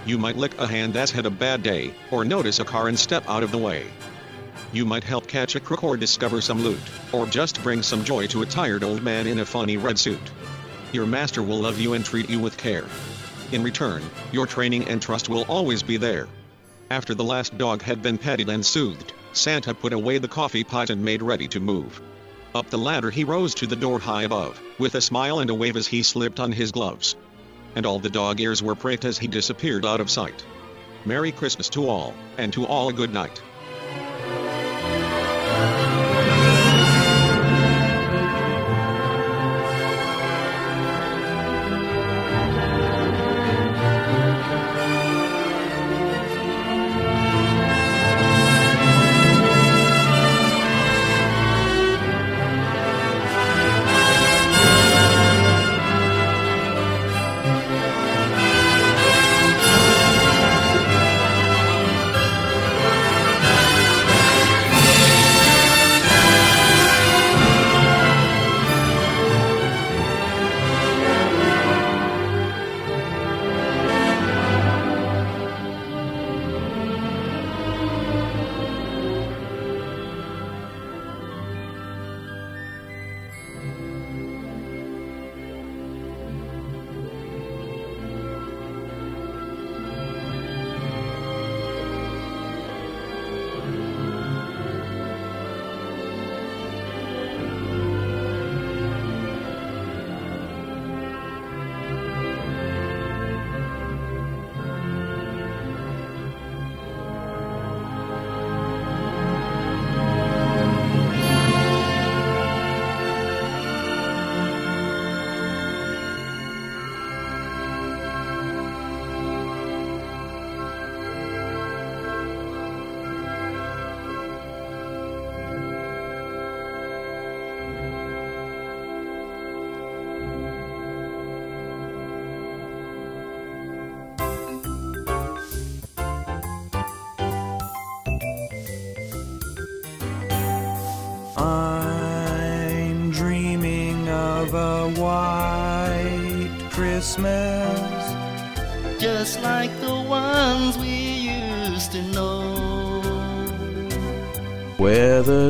[0.05, 2.97] You might lick a hand that's had a bad day, or notice a car and
[2.97, 3.85] step out of the way.
[4.71, 6.79] You might help catch a crook or discover some loot,
[7.11, 10.31] or just bring some joy to a tired old man in a funny red suit.
[10.91, 12.85] Your master will love you and treat you with care.
[13.51, 16.27] In return, your training and trust will always be there.
[16.89, 20.89] After the last dog had been petted and soothed, Santa put away the coffee pot
[20.89, 22.01] and made ready to move.
[22.55, 25.53] Up the ladder he rose to the door high above, with a smile and a
[25.53, 27.15] wave as he slipped on his gloves.
[27.75, 30.43] And all the dog ears were pricked as he disappeared out of sight.
[31.05, 33.41] Merry Christmas to all, and to all a good night.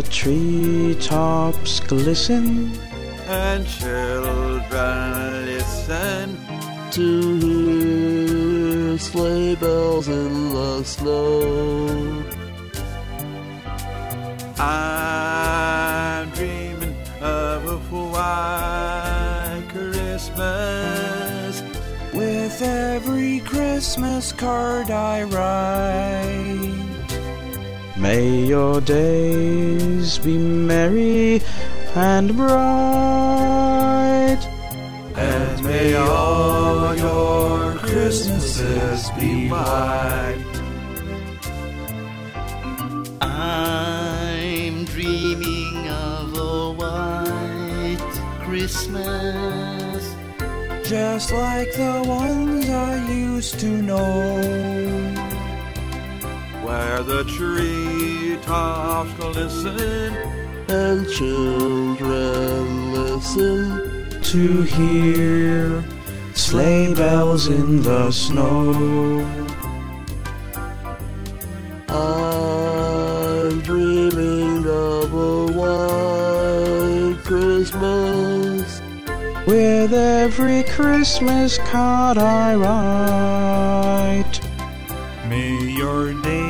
[0.02, 2.72] The treetops glisten
[3.28, 6.38] And children listen
[6.92, 12.24] to hear sleigh bells in the snow.
[14.58, 17.78] I'm dreaming of a
[18.14, 21.62] white Christmas.
[22.14, 26.99] With every Christmas card I write.
[28.00, 31.42] May your days be merry
[31.96, 34.40] and bright.
[35.16, 40.38] And may all your Christmases be white.
[43.20, 50.16] I'm dreaming of a white Christmas.
[50.90, 55.19] just like the ones I used to know.
[56.70, 60.14] Where the tree treetops glisten
[60.68, 65.84] and children listen to hear
[66.34, 69.26] sleigh bells in the snow.
[71.90, 78.82] I'm dreaming of a white Christmas
[79.48, 84.40] with every Christmas card I write.
[85.28, 86.49] May your days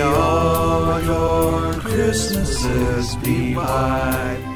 [0.00, 4.46] may all your Christmases be white.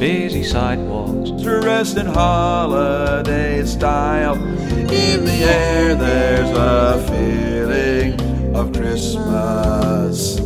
[0.00, 4.34] busy sidewalks, dressed in holiday style.
[4.34, 8.03] In the air, there's a feeling
[8.64, 10.36] of Christmas.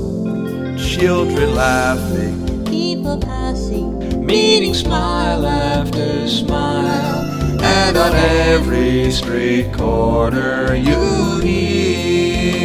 [0.95, 7.23] Children laughing, people passing, meeting smile after smile,
[7.63, 12.57] and on every street corner you hear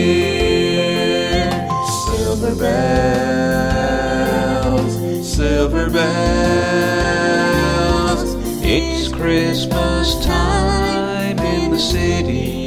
[2.07, 3.73] silver bells,
[5.35, 7.13] silver bells.
[8.63, 12.62] It's Christmas time in the city.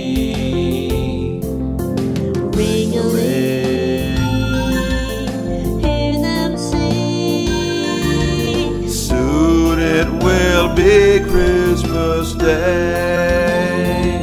[11.30, 14.18] Christmas Day.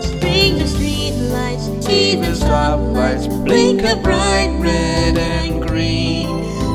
[0.00, 6.26] String the street lights, Even stoplights blink a bright red and green.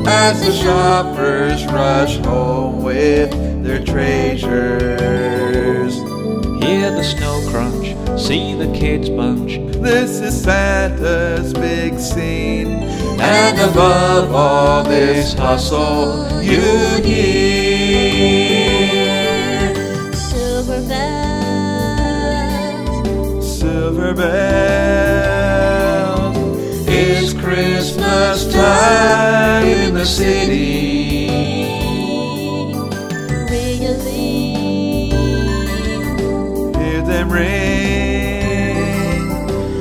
[0.06, 3.30] as the shoppers rush home with
[3.62, 4.50] their treasures.
[6.64, 9.58] Hear the snow crunch, see the kids bunch.
[9.80, 12.82] This is Santa's big scene,
[13.20, 16.60] and above all this hustle, you
[17.02, 17.59] hear
[24.14, 25.60] bells.
[26.86, 31.28] It's Christmas time in the city.
[36.78, 38.76] Hear them ring.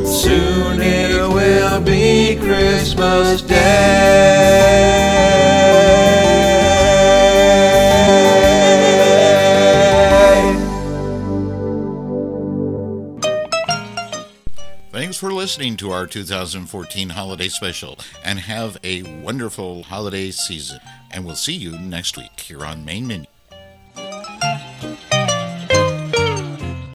[0.06, 4.99] Soon it will be Christmas Day.
[15.50, 20.80] Listening to our 2014 holiday special and have a wonderful holiday season.
[21.10, 23.29] And we'll see you next week here on Main Menu.